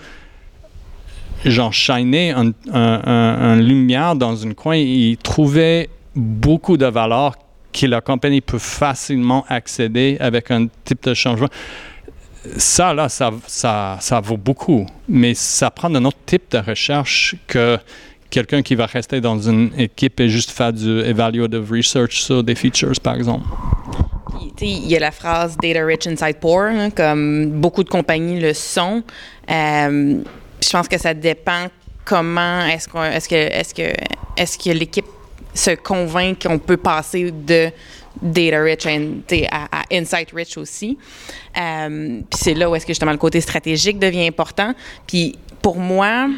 [1.45, 2.35] genre shiner
[2.73, 7.37] un, lumière dans une coin et trouver beaucoup de valeur
[7.73, 11.49] que la compagnie peut facilement accéder avec un type de changement.
[12.57, 17.37] Ça, là, ça, ça, ça vaut beaucoup, mais ça prend un autre type de recherche
[17.47, 17.79] que
[18.31, 22.55] quelqu'un qui va rester dans une équipe et juste faire du evaluative research sur des
[22.55, 23.45] features, par exemple.
[24.61, 28.55] Il y a la phrase data rich inside poor, hein, comme beaucoup de compagnies le
[28.55, 29.03] sont.
[29.51, 30.21] Euh,
[30.61, 31.69] je pense que ça dépend
[32.05, 33.93] comment est-ce que est-ce que
[34.37, 35.07] est-ce que l'équipe
[35.55, 37.71] se convainc qu'on peut passer de
[38.21, 38.87] data rich
[39.51, 40.99] à, insight rich aussi.
[41.57, 44.75] Euh, puis c'est là où est-ce que justement le côté stratégique devient important.
[45.07, 46.29] Puis pour moi,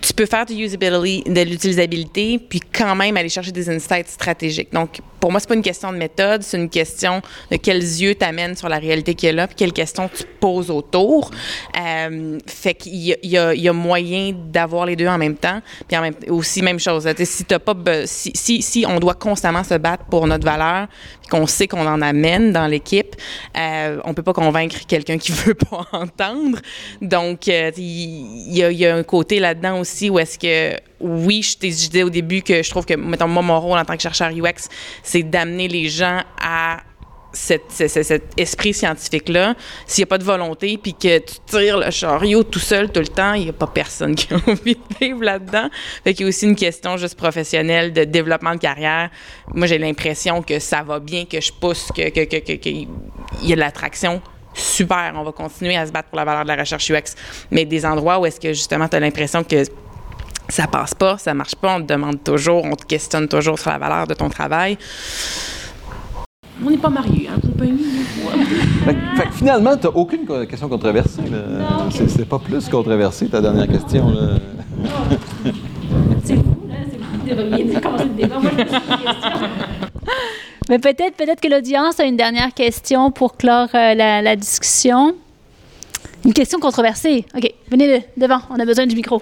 [0.00, 4.72] tu peux faire de l'utilisabilité, puis quand même aller chercher des insights stratégiques.
[4.72, 8.14] Donc, pour moi, c'est pas une question de méthode, c'est une question de quels yeux
[8.14, 11.30] t'amènent sur la réalité qui est là, puis quelles questions tu poses autour.
[11.78, 15.60] Euh, fait qu'il y, y, y, a moyen d'avoir les deux en même temps.
[15.86, 17.06] Puis en même, aussi, même chose.
[17.24, 17.74] Si, t'as pas,
[18.06, 20.88] si, si, si on doit constamment se battre pour notre valeur,
[21.30, 23.14] qu'on sait qu'on en amène dans l'équipe,
[23.56, 26.58] euh, on peut pas convaincre quelqu'un qui veut pas entendre.
[27.00, 31.56] Donc, euh, il y, y, a un côté là-dedans aussi où est-ce que oui, je
[31.56, 34.02] t'ai disais au début que je trouve que, mettons, moi, mon rôle en tant que
[34.02, 34.68] chercheur UX,
[35.10, 36.82] c'est d'amener les gens à
[37.32, 37.82] cet
[38.36, 39.54] esprit scientifique-là.
[39.86, 43.00] S'il n'y a pas de volonté, puis que tu tires le chariot tout seul tout
[43.00, 45.68] le temps, il n'y a pas personne qui a envie de vivre là-dedans.
[46.04, 49.10] Fait qu'il y a aussi une question juste professionnelle de développement de carrière.
[49.52, 53.52] Moi, j'ai l'impression que ça va bien, que je pousse, que, que, que, que, y
[53.52, 56.56] a de l'attraction super, on va continuer à se battre pour la valeur de la
[56.56, 57.14] recherche UX.
[57.50, 59.64] Mais des endroits où est-ce que justement tu as l'impression que
[60.50, 63.70] ça passe pas, ça marche pas, on te demande toujours, on te questionne toujours sur
[63.70, 64.78] la valeur de ton travail.
[66.64, 67.84] On n'est pas mariés, hein, compagnie.
[68.84, 71.22] fait, fait que finalement, tu n'as aucune question controversée.
[72.08, 74.12] C'est pas plus controversé ta dernière question.
[76.22, 76.76] c'est vous, là.
[76.90, 78.38] C'est vous qui devriez commencer le débat.
[78.38, 78.64] Moi, je.
[80.68, 85.14] Mais peut-être peut que l'audience a une dernière question pour clore euh, la, la, discussion.
[86.24, 87.24] Une question controversée.
[87.36, 89.20] OK, venez devant, on a besoin du micro.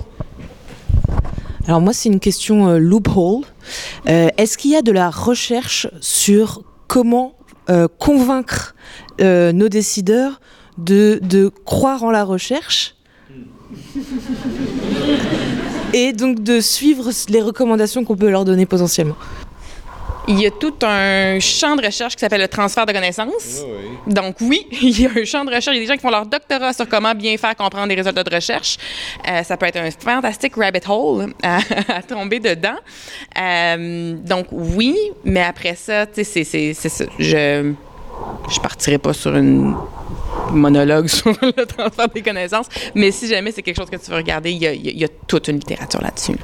[1.68, 3.44] Alors moi, c'est une question loophole.
[4.06, 7.34] Est-ce qu'il y a de la recherche sur comment
[7.98, 8.74] convaincre
[9.20, 10.40] nos décideurs
[10.78, 12.94] de, de croire en la recherche
[15.92, 19.16] et donc de suivre les recommandations qu'on peut leur donner potentiellement?
[20.28, 23.64] Il y a tout un champ de recherche qui s'appelle le transfert de connaissances.
[24.06, 25.74] Donc oui, il y a un champ de recherche.
[25.74, 27.94] Il y a des gens qui font leur doctorat sur comment bien faire comprendre des
[27.94, 28.76] résultats de recherche.
[29.28, 32.76] Euh, ça peut être un fantastique rabbit hole à, tomber dedans.
[33.40, 37.04] Euh, donc oui, mais après ça, tu sais, c'est ça.
[37.18, 37.72] Je
[38.50, 39.76] je partirai pas sur une
[40.50, 44.16] monologue sur le transfert des connaissances, mais si jamais c'est quelque chose que tu veux
[44.16, 46.36] regarder, il y a, toute une littérature là-dessus.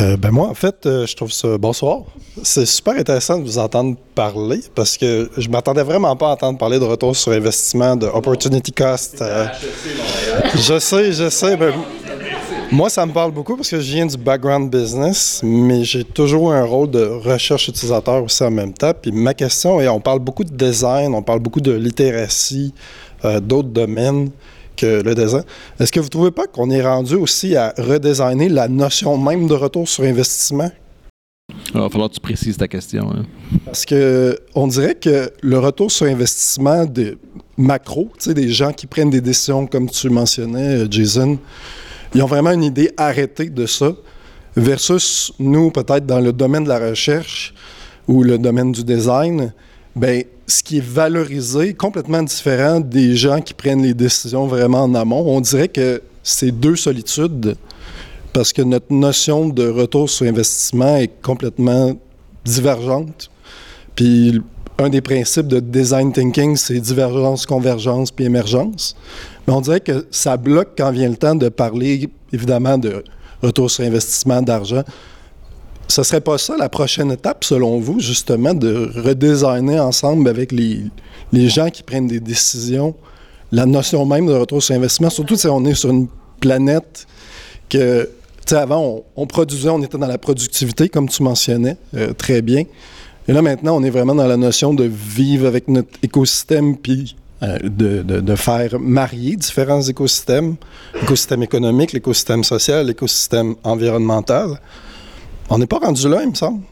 [0.00, 1.58] Euh, ben moi, en fait, euh, je trouve ça.
[1.58, 2.04] Bonsoir.
[2.42, 6.58] C'est super intéressant de vous entendre parler parce que je m'attendais vraiment pas à entendre
[6.58, 9.20] parler de retour sur investissement, de opportunity cost.
[9.20, 9.46] Euh,
[10.54, 11.54] je sais, je sais.
[11.56, 11.74] Ben,
[12.72, 16.52] moi, ça me parle beaucoup parce que je viens du background business, mais j'ai toujours
[16.52, 18.92] un rôle de recherche utilisateur aussi en même temps.
[19.00, 22.72] Puis ma question est, on parle beaucoup de design, on parle beaucoup de littératie,
[23.42, 24.30] d'autres domaines
[24.80, 25.44] que le design.
[25.78, 29.46] Est-ce que vous ne trouvez pas qu'on est rendu aussi à redesigner la notion même
[29.46, 30.70] de retour sur investissement?
[31.74, 33.10] Il va falloir que tu précises ta question.
[33.10, 33.26] Hein.
[33.64, 37.18] Parce que on dirait que le retour sur investissement de
[37.56, 41.38] macro, des gens qui prennent des décisions comme tu mentionnais, Jason,
[42.14, 43.92] ils ont vraiment une idée arrêtée de ça,
[44.56, 47.54] versus nous, peut-être dans le domaine de la recherche
[48.08, 49.52] ou le domaine du design,
[49.96, 54.94] ben ce qui est valorisé complètement différent des gens qui prennent les décisions vraiment en
[54.94, 55.24] amont.
[55.26, 57.56] On dirait que c'est deux solitudes
[58.32, 61.96] parce que notre notion de retour sur investissement est complètement
[62.44, 63.30] divergente.
[63.94, 64.40] Puis
[64.78, 68.96] un des principes de design thinking, c'est divergence, convergence puis émergence.
[69.46, 73.04] Mais on dirait que ça bloque quand vient le temps de parler, évidemment, de
[73.42, 74.82] retour sur investissement d'argent.
[75.90, 80.84] Ce serait pas ça la prochaine étape, selon vous, justement, de redesigner ensemble avec les,
[81.32, 82.94] les gens qui prennent des décisions?
[83.50, 86.06] La notion même de retour sur investissement, surtout si on est sur une
[86.38, 87.08] planète
[87.68, 88.10] que, tu
[88.46, 92.62] sais, avant, on, produisait, on était dans la productivité, comme tu mentionnais euh, très bien.
[93.26, 97.16] Et là, maintenant, on est vraiment dans la notion de vivre avec notre écosystème, puis
[97.42, 100.54] euh, de, de, faire marier différents écosystèmes,
[101.00, 104.60] l'écosystème économique, l'écosystème social, l'écosystème environnemental.
[105.52, 106.62] On n'est pas rendu là, il me semble,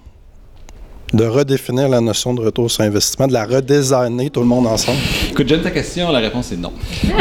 [1.12, 4.99] de redéfinir la notion de retour sur investissement, de la redesigner tout le monde ensemble.
[5.31, 6.72] Écoute, j'aime ta question, la réponse est non.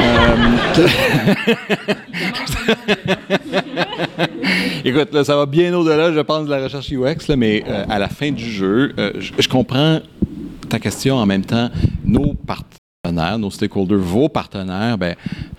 [4.85, 7.97] Écoute, là, ça va bien au-delà, je pense, de la recherche UX, mais euh, à
[7.97, 9.99] la fin du jeu, euh, je, comprends
[10.69, 11.71] ta question en même temps.
[12.05, 12.77] Nos partenaires
[13.39, 15.15] nos stakeholders, vos partenaires, ben,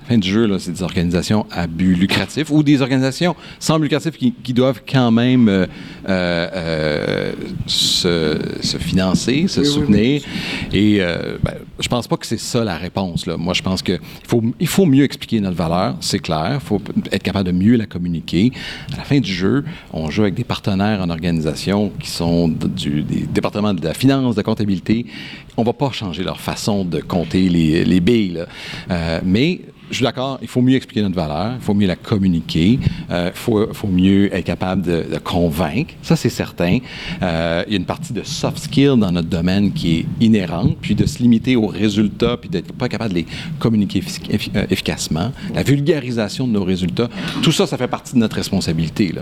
[0.08, 4.16] fin du jeu, c'est des organisations à but lucratif ou des organisations sans but lucratif
[4.16, 5.66] qui, doivent quand même euh,
[6.08, 7.32] euh, euh,
[7.66, 10.22] se, financer, se soutenir.
[10.72, 11.00] Et
[11.42, 13.26] ben, je pense pas que c'est ça la réponse.
[13.26, 13.36] Là.
[13.36, 16.52] Moi, je pense qu'il faut, il faut mieux expliquer notre valeur, c'est clair.
[16.62, 16.80] Il faut
[17.12, 18.52] être capable de mieux la communiquer.
[18.94, 23.02] À la fin du jeu, on joue avec des partenaires en organisation qui sont du,
[23.02, 25.04] des départements de la finance, de la comptabilité.
[25.58, 28.44] On va pas changer leur façon de compter les, les billes.
[29.24, 29.60] mais
[29.90, 32.80] je suis d'accord, il faut mieux expliquer notre valeur, il faut mieux la communiquer, il
[33.10, 36.78] euh, faut, mieux être capable de, convaincre, ça c'est certain.
[37.22, 40.76] Euh, il y a une partie de soft skill dans notre domaine qui est inhérente,
[40.80, 43.26] puis de se limiter aux résultats, puis d'être pas capable de les
[43.58, 47.08] communiquer euh, efficacement, la vulgarisation de nos résultats,
[47.42, 49.12] tout ça, ça fait partie de notre responsabilité.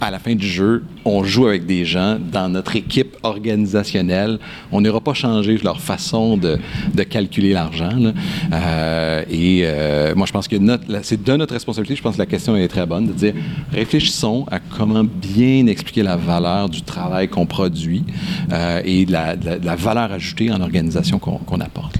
[0.00, 4.38] À la fin du jeu, on joue avec des gens dans notre équipe organisationnelle.
[4.72, 6.58] On n'ira pas changer leur façon de,
[7.04, 8.12] calculer l'argent.
[8.52, 10.56] Euh, et euh, moi, je pense que
[11.02, 11.96] c'est de notre responsabilité.
[11.96, 13.34] Je pense que la question est très bonne de dire
[13.72, 18.04] réfléchissons à comment bien expliquer la valeur du travail qu'on produit
[18.52, 21.96] euh, et la, la, valeur ajoutée en organisation qu'on apporte.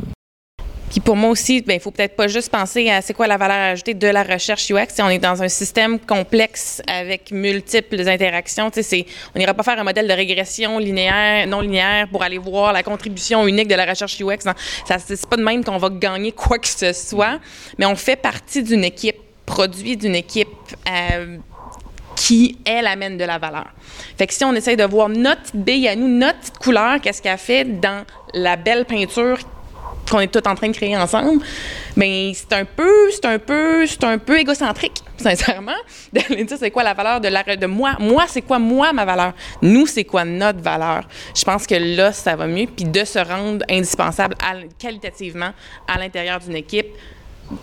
[1.04, 3.72] Pour moi aussi, il ben, faut peut-être pas juste penser à c'est quoi la valeur
[3.72, 4.86] ajoutée de la recherche UX.
[5.00, 8.70] on est dans un système complexe avec multiples interactions.
[9.34, 12.82] On n'ira pas faire un modèle de régression linéaire, non linéaire pour aller voir la
[12.82, 14.50] contribution unique de la recherche UX.
[14.98, 17.40] C'est pas de même qu'on va gagner quoi que ce soit,
[17.78, 20.48] mais on fait partie d'une équipe, produit d'une équipe.
[20.88, 21.36] Euh,
[22.16, 23.66] qui, elle, amène de la valeur.
[24.30, 28.04] Si on essaye de voir notre bille à nous, notre couleur, qu'est-ce qu'elle fait dans
[28.32, 29.38] la belle peinture
[30.10, 31.42] qu'on est tout en train de créer ensemble,
[31.96, 35.76] mais c'est un peu, c'est un peu, c'est un peu égocentrique, sincèrement,
[36.12, 37.96] de dire c'est quoi la valeur de, moi.
[37.98, 39.32] Moi, c'est quoi moi ma valeur?
[39.62, 41.08] Nous, c'est quoi notre valeur?
[41.34, 44.36] Je pense que là, ça va mieux, puis de se rendre indispensable
[44.78, 45.50] qualitativement
[45.88, 46.88] à l'intérieur d'une équipe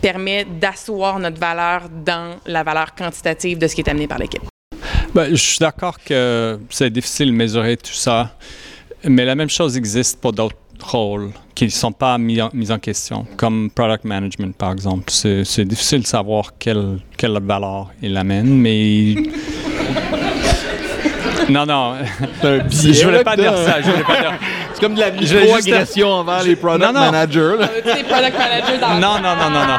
[0.00, 4.42] permet d'asseoir notre valeur dans la valeur quantitative de ce qui est amené par l'équipe.
[5.14, 8.36] Ben, je suis d'accord que c'est difficile de mesurer tout ça,
[9.04, 12.70] mais la même chose existe pour d'autres rôles qui ne sont pas mis en, mis
[12.72, 15.04] en, question, comme product management par exemple.
[15.10, 19.14] C'est difficile de savoir quelle, quelle valeur il amène, mais
[21.48, 21.94] non, non.
[22.42, 23.76] je voulais pas dire ça.
[24.72, 27.56] C'est comme de la micro-agression envers les product managers.
[27.84, 29.78] les product managers dans Non, non, non, non, non.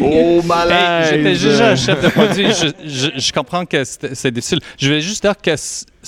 [0.00, 1.06] Oh, malade.
[1.10, 2.48] J'étais juste un chef de produit.
[2.84, 4.60] Je, je, comprends que c'est difficile.
[4.78, 5.54] Je vais juste dire que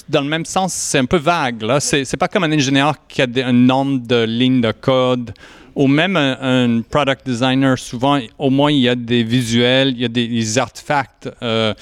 [0.09, 1.63] dans le même sens, c'est un peu vague.
[1.63, 1.81] Là.
[1.81, 5.33] C'est, pas comme un ingénieur qui a un nombre de lignes de code
[5.75, 10.05] ou même un, product designer, souvent, au moins, il y a des visuels, il y
[10.07, 11.29] a des, artefacts.
[11.43, 11.75] Euh,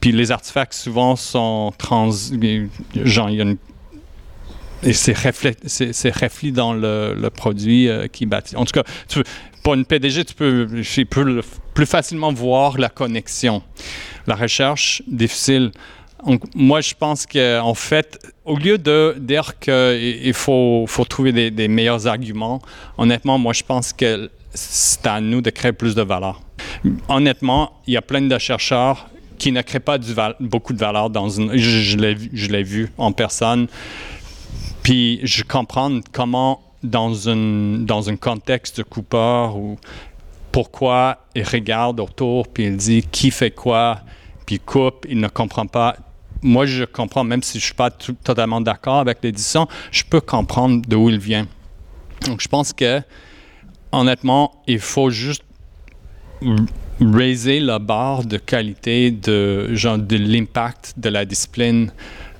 [0.00, 2.10] puis les artefacts, souvent, sont trans.
[2.10, 3.56] Genre, il y a une
[4.82, 8.56] et c'est reflété dans le, produit euh, qui bâtit.
[8.56, 8.84] En tout cas,
[9.62, 10.66] pour une PDG, tu peux,
[11.10, 11.42] peux
[11.74, 13.62] plus facilement voir la connexion.
[14.26, 15.72] La recherche, difficile.
[16.54, 22.06] Moi, je pense qu'en fait, au lieu de dire qu'il faut, faut trouver des, meilleurs
[22.06, 22.60] arguments,
[22.96, 26.40] honnêtement, moi, je pense que c'est à nous de créer plus de valeur.
[27.08, 29.98] Honnêtement, il y a plein de chercheurs qui ne créent pas
[30.40, 31.56] beaucoup de valeur dans une.
[31.56, 33.68] Je, l'ai vu en personne.
[34.82, 39.76] Puis je comprends comment, dans un, dans un contexte de coupeur, ou
[40.52, 44.00] pourquoi il regarde autour, puis il dit qui fait quoi,
[44.46, 45.96] puis coupe, il ne comprend pas.
[46.46, 50.20] Moi, je comprends, même si je ne suis pas totalement d'accord avec l'édition, je peux
[50.20, 51.46] comprendre d'où il vient.
[52.26, 53.00] Donc, je pense que,
[53.90, 55.42] honnêtement, il faut juste
[57.00, 61.90] raiser la barre de qualité de, genre, de l'impact de la discipline.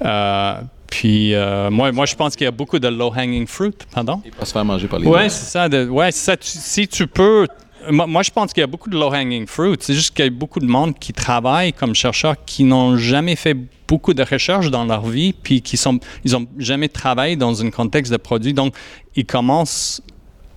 [0.04, 4.22] Euh, puis euh, moi, moi, je pense qu'il y a beaucoup de low-hanging fruit, pardon?
[4.24, 5.68] Il va se faire manger par les Ouais, c'est ça.
[5.68, 6.36] ouais, ça.
[6.40, 7.46] si tu peux,
[7.90, 9.76] moi, je pense qu'il y a beaucoup de low-hanging fruit.
[9.80, 13.36] C'est juste qu'il y a beaucoup de monde qui travaille comme chercheurs qui n'ont jamais
[13.36, 13.56] fait
[13.88, 17.70] beaucoup de recherches dans leur vie, puis qui sont, ils n'ont jamais travaillé dans un
[17.70, 18.52] contexte de produit.
[18.52, 18.74] Donc,
[19.14, 20.02] ils commencent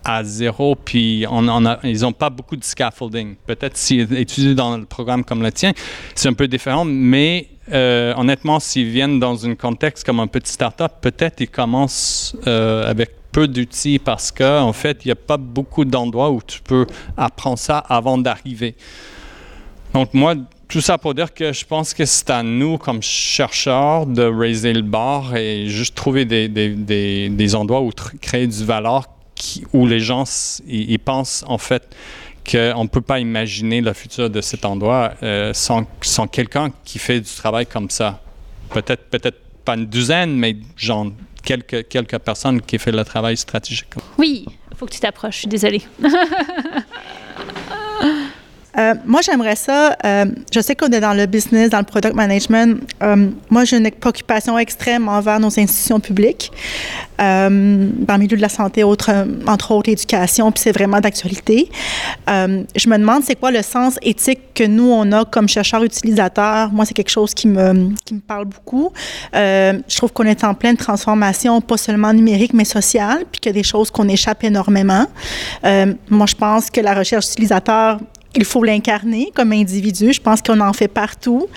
[0.04, 1.26] à zéro, puis
[1.84, 3.36] ils n'ont pas beaucoup de scaffolding.
[3.46, 5.74] Peut-être si étudié dans le programme comme le tien,
[6.16, 10.52] c'est un peu différent, mais euh, honnêtement, s'ils viennent dans un contexte comme un petit
[10.52, 15.16] startup, peut-être ils commencent euh, avec peu d'outils parce qu'en en fait, il n'y a
[15.16, 16.86] pas beaucoup d'endroits où tu peux
[17.18, 18.76] apprendre ça avant d'arriver.
[19.94, 20.36] Donc moi,
[20.68, 24.72] tout ça pour dire que je pense que c'est à nous, comme chercheurs, de raiser
[24.74, 27.92] le bar et juste trouver des, des, des, endroits où
[28.22, 29.06] créer du valeur
[29.74, 30.26] où les gens
[30.68, 31.96] ils pensent en fait
[32.50, 37.00] qu'on ne peut pas imaginer le futur de cet endroit euh, sans, sans quelqu'un qui
[37.00, 38.22] fait du travail comme ça.
[38.70, 41.08] Peut-être peut-être pas une douzaine, mais genre
[41.44, 43.88] quelques, quelques personnes qui font le travail stratégique.
[44.18, 45.82] Oui, il faut que tu t'approches, je suis désolée.
[48.80, 49.98] Euh, moi, j'aimerais ça.
[50.06, 52.80] Euh, je sais qu'on est dans le business, dans le product management.
[53.04, 56.52] Euh, moi, j'ai une préoccupation extrême envers nos institutions publiques,
[57.18, 61.70] dans le milieu de la santé, entre autres l'éducation, puis c'est vraiment d'actualité.
[62.28, 66.72] je me demande, c'est quoi le sens éthique que nous, on a comme chercheurs utilisateurs?
[66.72, 68.94] Moi, c'est quelque chose qui me, qui me parle beaucoup.
[69.34, 73.54] je trouve qu'on est en pleine transformation, pas seulement numérique, mais sociale, puis qu'il y
[73.56, 75.06] a des choses qu'on échappe énormément.
[75.64, 78.00] moi, je pense que la recherche utilisateur
[78.36, 80.14] il faut l'incarner comme individu.
[80.14, 81.48] Je pense qu'on en fait partout.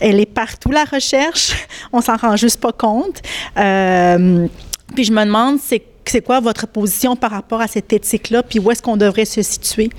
[0.00, 1.52] Elle est partout, la recherche.
[1.92, 3.22] On s'en rend juste pas compte.
[3.58, 4.46] Euh,
[4.94, 8.58] puis je me demande, c'est c'est quoi votre position par rapport à cette éthique-là, puis
[8.58, 9.90] où est-ce qu'on devrait se situer,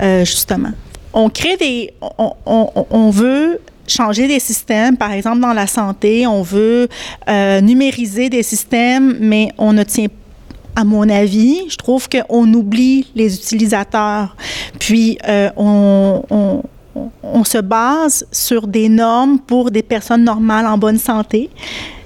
[0.00, 0.70] euh, justement?
[1.12, 1.92] On crée des...
[2.00, 6.88] On, on, on, veut changer des systèmes, par exemple dans la santé, on veut
[7.28, 10.14] euh, numériser des systèmes, mais on ne tient pas
[10.76, 14.36] à mon avis, je trouve qu'on oublie les utilisateurs.
[14.78, 16.62] Puis, euh, on,
[17.44, 21.48] se base sur des normes pour des personnes normales en bonne santé,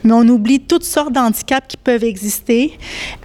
[0.05, 2.79] mais on oublie toutes sortes d'handicaps qui peuvent exister.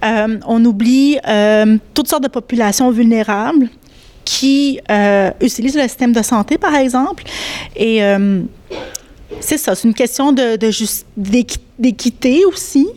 [0.04, 3.68] Euh, on oublie euh, toutes sortes de populations vulnérables
[4.24, 4.80] qui
[5.40, 7.22] utilisent le système de santé, par exemple.
[9.40, 10.56] C'est ça, c'est une question de,
[11.78, 12.88] d'équité aussi.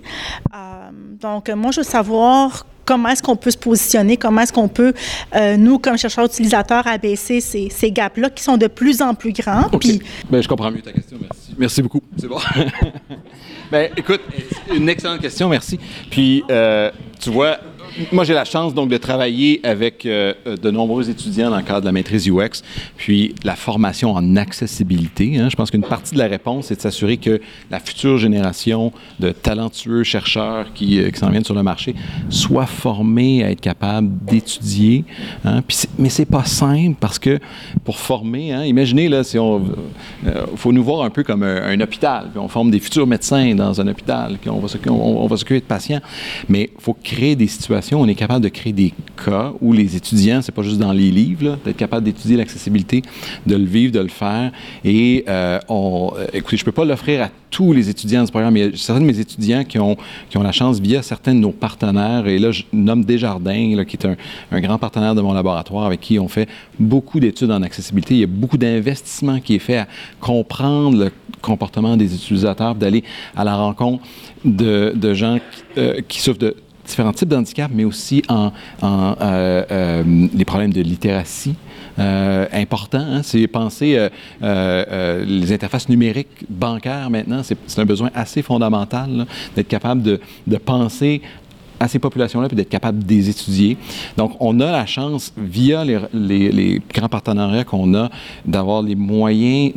[0.53, 0.89] Euh,
[1.19, 4.93] donc, moi, je veux savoir comment est-ce qu'on peut se positionner, comment est-ce qu'on peut,
[5.35, 9.31] euh, nous, comme chercheurs utilisateurs, abaisser ces, ces gaps-là qui sont de plus en plus
[9.31, 9.67] grands.
[9.71, 9.85] OK.
[10.27, 11.53] Ben, je comprends mieux ta question, merci.
[11.55, 12.01] Merci beaucoup.
[12.17, 12.39] C'est bon.
[13.71, 14.21] ben, écoute,
[14.75, 15.79] une excellente question, merci.
[16.09, 16.89] Puis, euh,
[17.19, 17.59] tu vois,
[18.11, 21.81] moi, j'ai la chance donc de travailler avec euh, de nombreux étudiants dans le cadre
[21.81, 22.63] de la maîtrise UX,
[22.97, 25.37] puis la formation en accessibilité.
[25.37, 25.49] Hein.
[25.49, 27.41] Je pense qu'une partie de la réponse, c'est de s'assurer que
[27.71, 31.95] la future génération de talentueux chercheurs qui, euh, qui s'en viennent sur le marché
[32.29, 35.05] soit formée à être capable d'étudier.
[35.45, 35.61] Hein.
[35.67, 37.39] Puis mais c'est pas simple parce que
[37.83, 39.63] pour former, hein, imaginez là, si on,
[40.25, 43.53] euh, faut nous voir un peu comme un, hôpital, puis on forme des futurs médecins
[43.55, 46.01] dans un hôpital, puis on, va s'occuper de patients,
[46.47, 48.93] mais il faut créer des situations, on est capable de créer des
[49.23, 53.01] cas où les étudiants, c'est pas juste dans les livres, d'être capable d'étudier l'accessibilité,
[53.45, 54.51] de le vivre, de le faire,
[54.83, 58.53] et euh, on, euh, écoutez, je peux pas l'offrir à tous les étudiants ce programme,
[58.53, 59.97] mais certains de mes étudiants qui ont,
[60.29, 63.95] qui ont la chance, via certains de nos partenaires, et là, je nomme Desjardins, qui
[63.95, 64.15] est un,
[64.51, 66.47] un grand partenaire de mon laboratoire, avec qui on fait
[66.79, 68.15] beaucoup d'études en accessibilité.
[68.15, 69.87] Il y a beaucoup d'investissement qui est fait à
[70.19, 71.11] comprendre le
[71.41, 73.03] comportement des utilisateurs, d'aller
[73.35, 74.03] à la rencontre
[74.43, 76.55] de, de gens qui, euh, qui souffrent de
[76.89, 78.51] différents types d'handicap, mais aussi en,
[78.81, 81.55] en euh, euh, les problèmes de littératie.
[81.99, 84.09] Euh, important, hein, c'est penser euh,
[84.41, 89.25] euh, les interfaces numériques bancaires maintenant, c'est un besoin assez fondamental
[89.55, 90.19] d'être capable de,
[90.57, 91.21] penser
[91.79, 93.77] à ces populations-là puis d'être capable de les étudier.
[94.17, 98.09] Donc, on a la chance, via les, les, les grands partenariats qu'on a,
[98.45, 99.73] d'avoir les moyens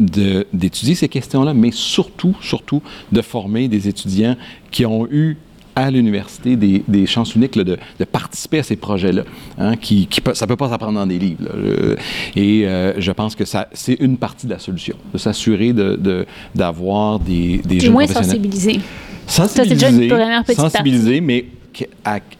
[0.52, 4.36] d'étudier ces questions-là, mais surtout, surtout, de former des étudiants
[4.70, 5.38] qui ont eu
[5.74, 9.24] à l'université des, des, chances uniques là, de, de, participer à ces projets-là.
[9.58, 11.44] Hein, qui, qui peut, ça ne peut pas s'apprendre dans des livres.
[11.44, 11.96] Là.
[12.36, 16.26] Et euh, je pense que ça, c'est une partie de la solution, de s'assurer de,
[16.54, 18.80] d'avoir des, des jeunes moins sensibilisés.
[19.26, 21.46] Sensibiliser, ça, déjà une première petite sensibiliser, mais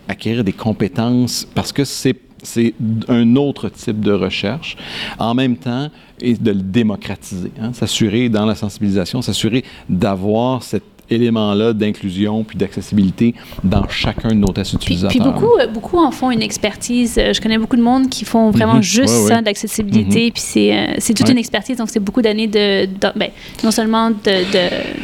[0.09, 2.75] acquérir des compétences parce que c'est c'est
[3.09, 4.77] un autre type de recherche.
[5.19, 5.91] En même temps,
[6.21, 10.83] et de le démocratiser, hein, s'assurer dans la sensibilisation, s'assurer d'avoir cette
[11.13, 13.35] éléments-là d'inclusion puis d'accessibilité
[13.65, 15.11] dans chacun de nos tests utilisateurs.
[15.11, 17.17] Puis, puis beaucoup, euh, beaucoup en font une expertise.
[17.19, 18.97] Euh, je connais beaucoup de monde qui font vraiment mm -hmm.
[19.01, 19.43] juste ouais, ça, ouais.
[19.43, 20.23] d'accessibilité.
[20.25, 20.33] Mm -hmm.
[20.33, 21.33] Puis c'est, euh, c'est toute ouais.
[21.33, 21.77] une expertise.
[21.77, 23.31] Donc, c'est beaucoup d'années de, de ben,
[23.65, 24.07] non seulement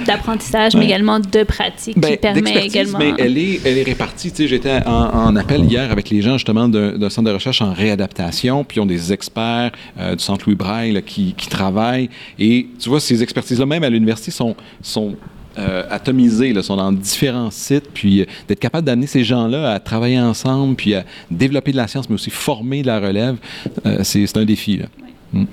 [0.06, 2.98] d'apprentissage, mais également de pratique ben, qui permet également...
[2.98, 4.30] Mais elle est, elle est répartie.
[4.30, 7.60] Tu sais, j'étais en, en, appel hier avec les gens justement d'un centre de recherche
[7.68, 11.48] en réadaptation, puis ils ont des experts euh, du Centre Louis Braille là, qui, qui
[11.48, 12.08] travaillent.
[12.38, 15.10] Et tu vois, ces expertises-là, même à l'université, sont, sont
[15.58, 19.80] euh, atomisés, là, sont dans différents sites, puis euh, d'être capable d'amener ces gens-là à
[19.80, 23.36] travailler ensemble, puis à développer de la science, mais aussi former de la relève,
[23.84, 24.78] euh, c'est un défi.
[24.78, 24.86] Là.
[25.02, 25.40] Oui.
[25.40, 25.46] Mm.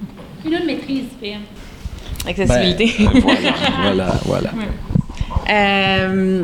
[0.47, 1.41] Une autre maîtrise, PM.
[2.27, 2.91] Accessibilité.
[2.99, 3.43] Ben, voilà,
[3.83, 4.51] voilà, voilà.
[5.49, 6.43] Euh,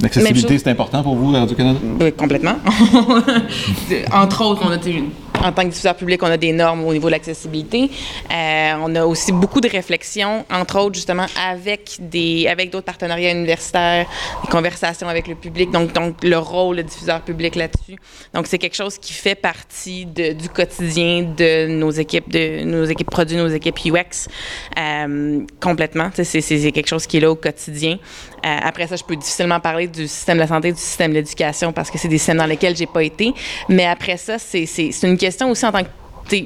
[0.00, 1.78] L'accessibilité, c'est important pour vous, Radio-Canada?
[2.00, 2.56] Oui, complètement.
[4.12, 4.78] Entre autres, on a
[5.44, 7.90] en tant que diffuseur public, on a des normes au niveau de l'accessibilité.
[8.30, 13.32] Euh, on a aussi beaucoup de réflexions, entre autres justement avec des avec d'autres partenariats
[13.32, 14.06] universitaires,
[14.42, 15.70] des conversations avec le public.
[15.70, 17.96] Donc, donc le rôle de diffuseur public là-dessus.
[18.34, 23.10] Donc, c'est quelque chose qui fait partie du quotidien de nos équipes, de nos équipes
[23.10, 24.28] produits, nos équipes UX
[24.78, 26.10] euh, complètement.
[26.14, 27.98] C'est quelque chose qui est là au quotidien.
[28.44, 31.16] Euh, après ça, je peux difficilement parler du système de la santé, du système de
[31.16, 33.32] l'éducation parce que c'est des systèmes dans lesquels j'ai pas été.
[33.68, 34.66] Mais après ça, c'est
[35.02, 35.88] une question question aussi en tant que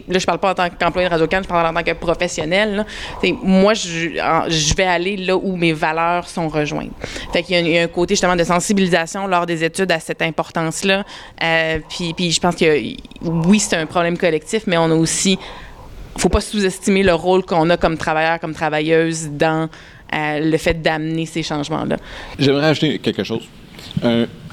[0.08, 2.76] là, je parle pas en tant qu'employé de Radio-Can, je parle en tant que professionnel.
[2.76, 2.84] Là.
[3.42, 6.92] Moi, je, vais aller là où mes valeurs sont rejointes.
[7.32, 11.04] Fait qu'il y, a un côté justement de sensibilisation lors des études à cette importance-là.
[11.42, 12.80] Euh, puis, puis je pense que
[13.22, 15.38] oui, c'est un problème collectif, mais on a aussi,
[16.16, 19.68] faut pas sous-estimer le rôle qu'on a comme travailleur, comme travailleuse dans
[20.14, 21.96] euh, le fait d'amener ces changements-là.
[22.38, 23.48] J'aimerais ajouter quelque chose.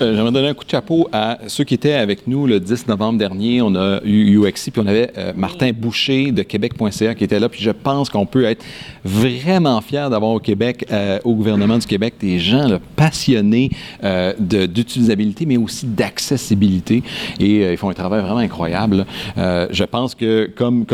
[0.01, 2.87] Euh, J'aimerais donner un coup de chapeau à ceux qui étaient avec nous le 10
[2.87, 3.61] novembre dernier.
[3.61, 7.49] On a eu UXI, puis on avait euh, Martin Boucher de Québec.ca qui était là.
[7.49, 8.63] Puis je pense qu'on peut être
[9.03, 13.71] vraiment fier d'avoir au Québec, euh, au gouvernement du Québec, des gens passionnés
[14.39, 17.03] d'utilisabilité, mais aussi d'accessibilité.
[17.39, 19.05] Et ils font un travail vraiment incroyable.
[19.35, 20.85] je pense que comme,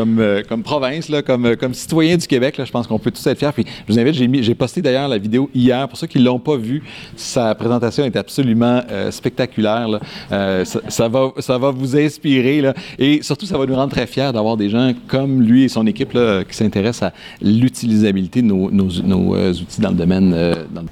[0.63, 3.51] province, comme, citoyen du Québec, je pense qu'on peut tous être fiers.
[3.53, 5.87] Puis je vous invite, j'ai posté d'ailleurs la vidéo hier.
[5.87, 6.83] Pour ceux qui ne l'ont pas vue,
[7.15, 9.99] sa présentation est absolument euh, spectaculaire.
[10.31, 12.61] Euh, ça, va, ça va vous inspirer.
[12.61, 15.69] Là, et surtout, ça va nous rendre très fiers d'avoir des gens comme lui et
[15.69, 20.35] son équipe là, qui s'intéressent à l'utilisabilité de nos, nos, euh, outils dans le domaine.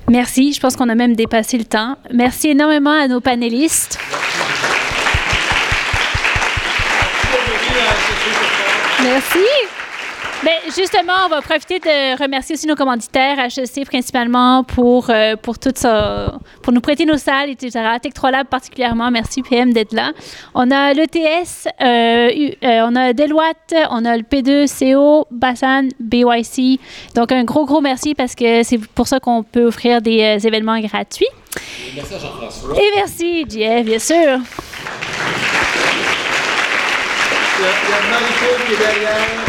[0.10, 0.54] Merci.
[0.54, 1.96] Je pense qu'on a même dépassé le temps.
[2.14, 4.00] Merci énormément à nos panélistes.
[9.04, 9.73] Merci.
[10.44, 15.58] Bien, justement, on va profiter de remercier aussi nos commanditaires, HEC principalement, pour, euh, pour,
[15.58, 17.72] tout ça, pour nous prêter nos salles, etc.
[18.02, 20.12] Tech 3 Lab particulièrement, merci PM d'être là.
[20.54, 22.30] On a l'ETS, euh,
[22.62, 26.78] euh, on a Deloitte, on a le P2CO, Bassan, BYC.
[27.16, 30.80] Donc, un gros, gros merci parce que c'est pour ça qu'on peut offrir des événements
[30.82, 31.28] gratuits.
[31.56, 32.76] Et merci à Jean-François.
[32.78, 34.40] Et merci, Jeff, bien sûr.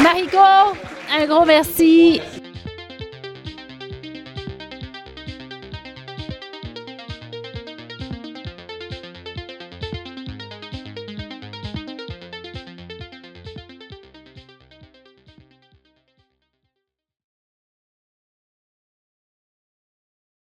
[0.06, 0.28] Il
[1.16, 2.20] un gros merci.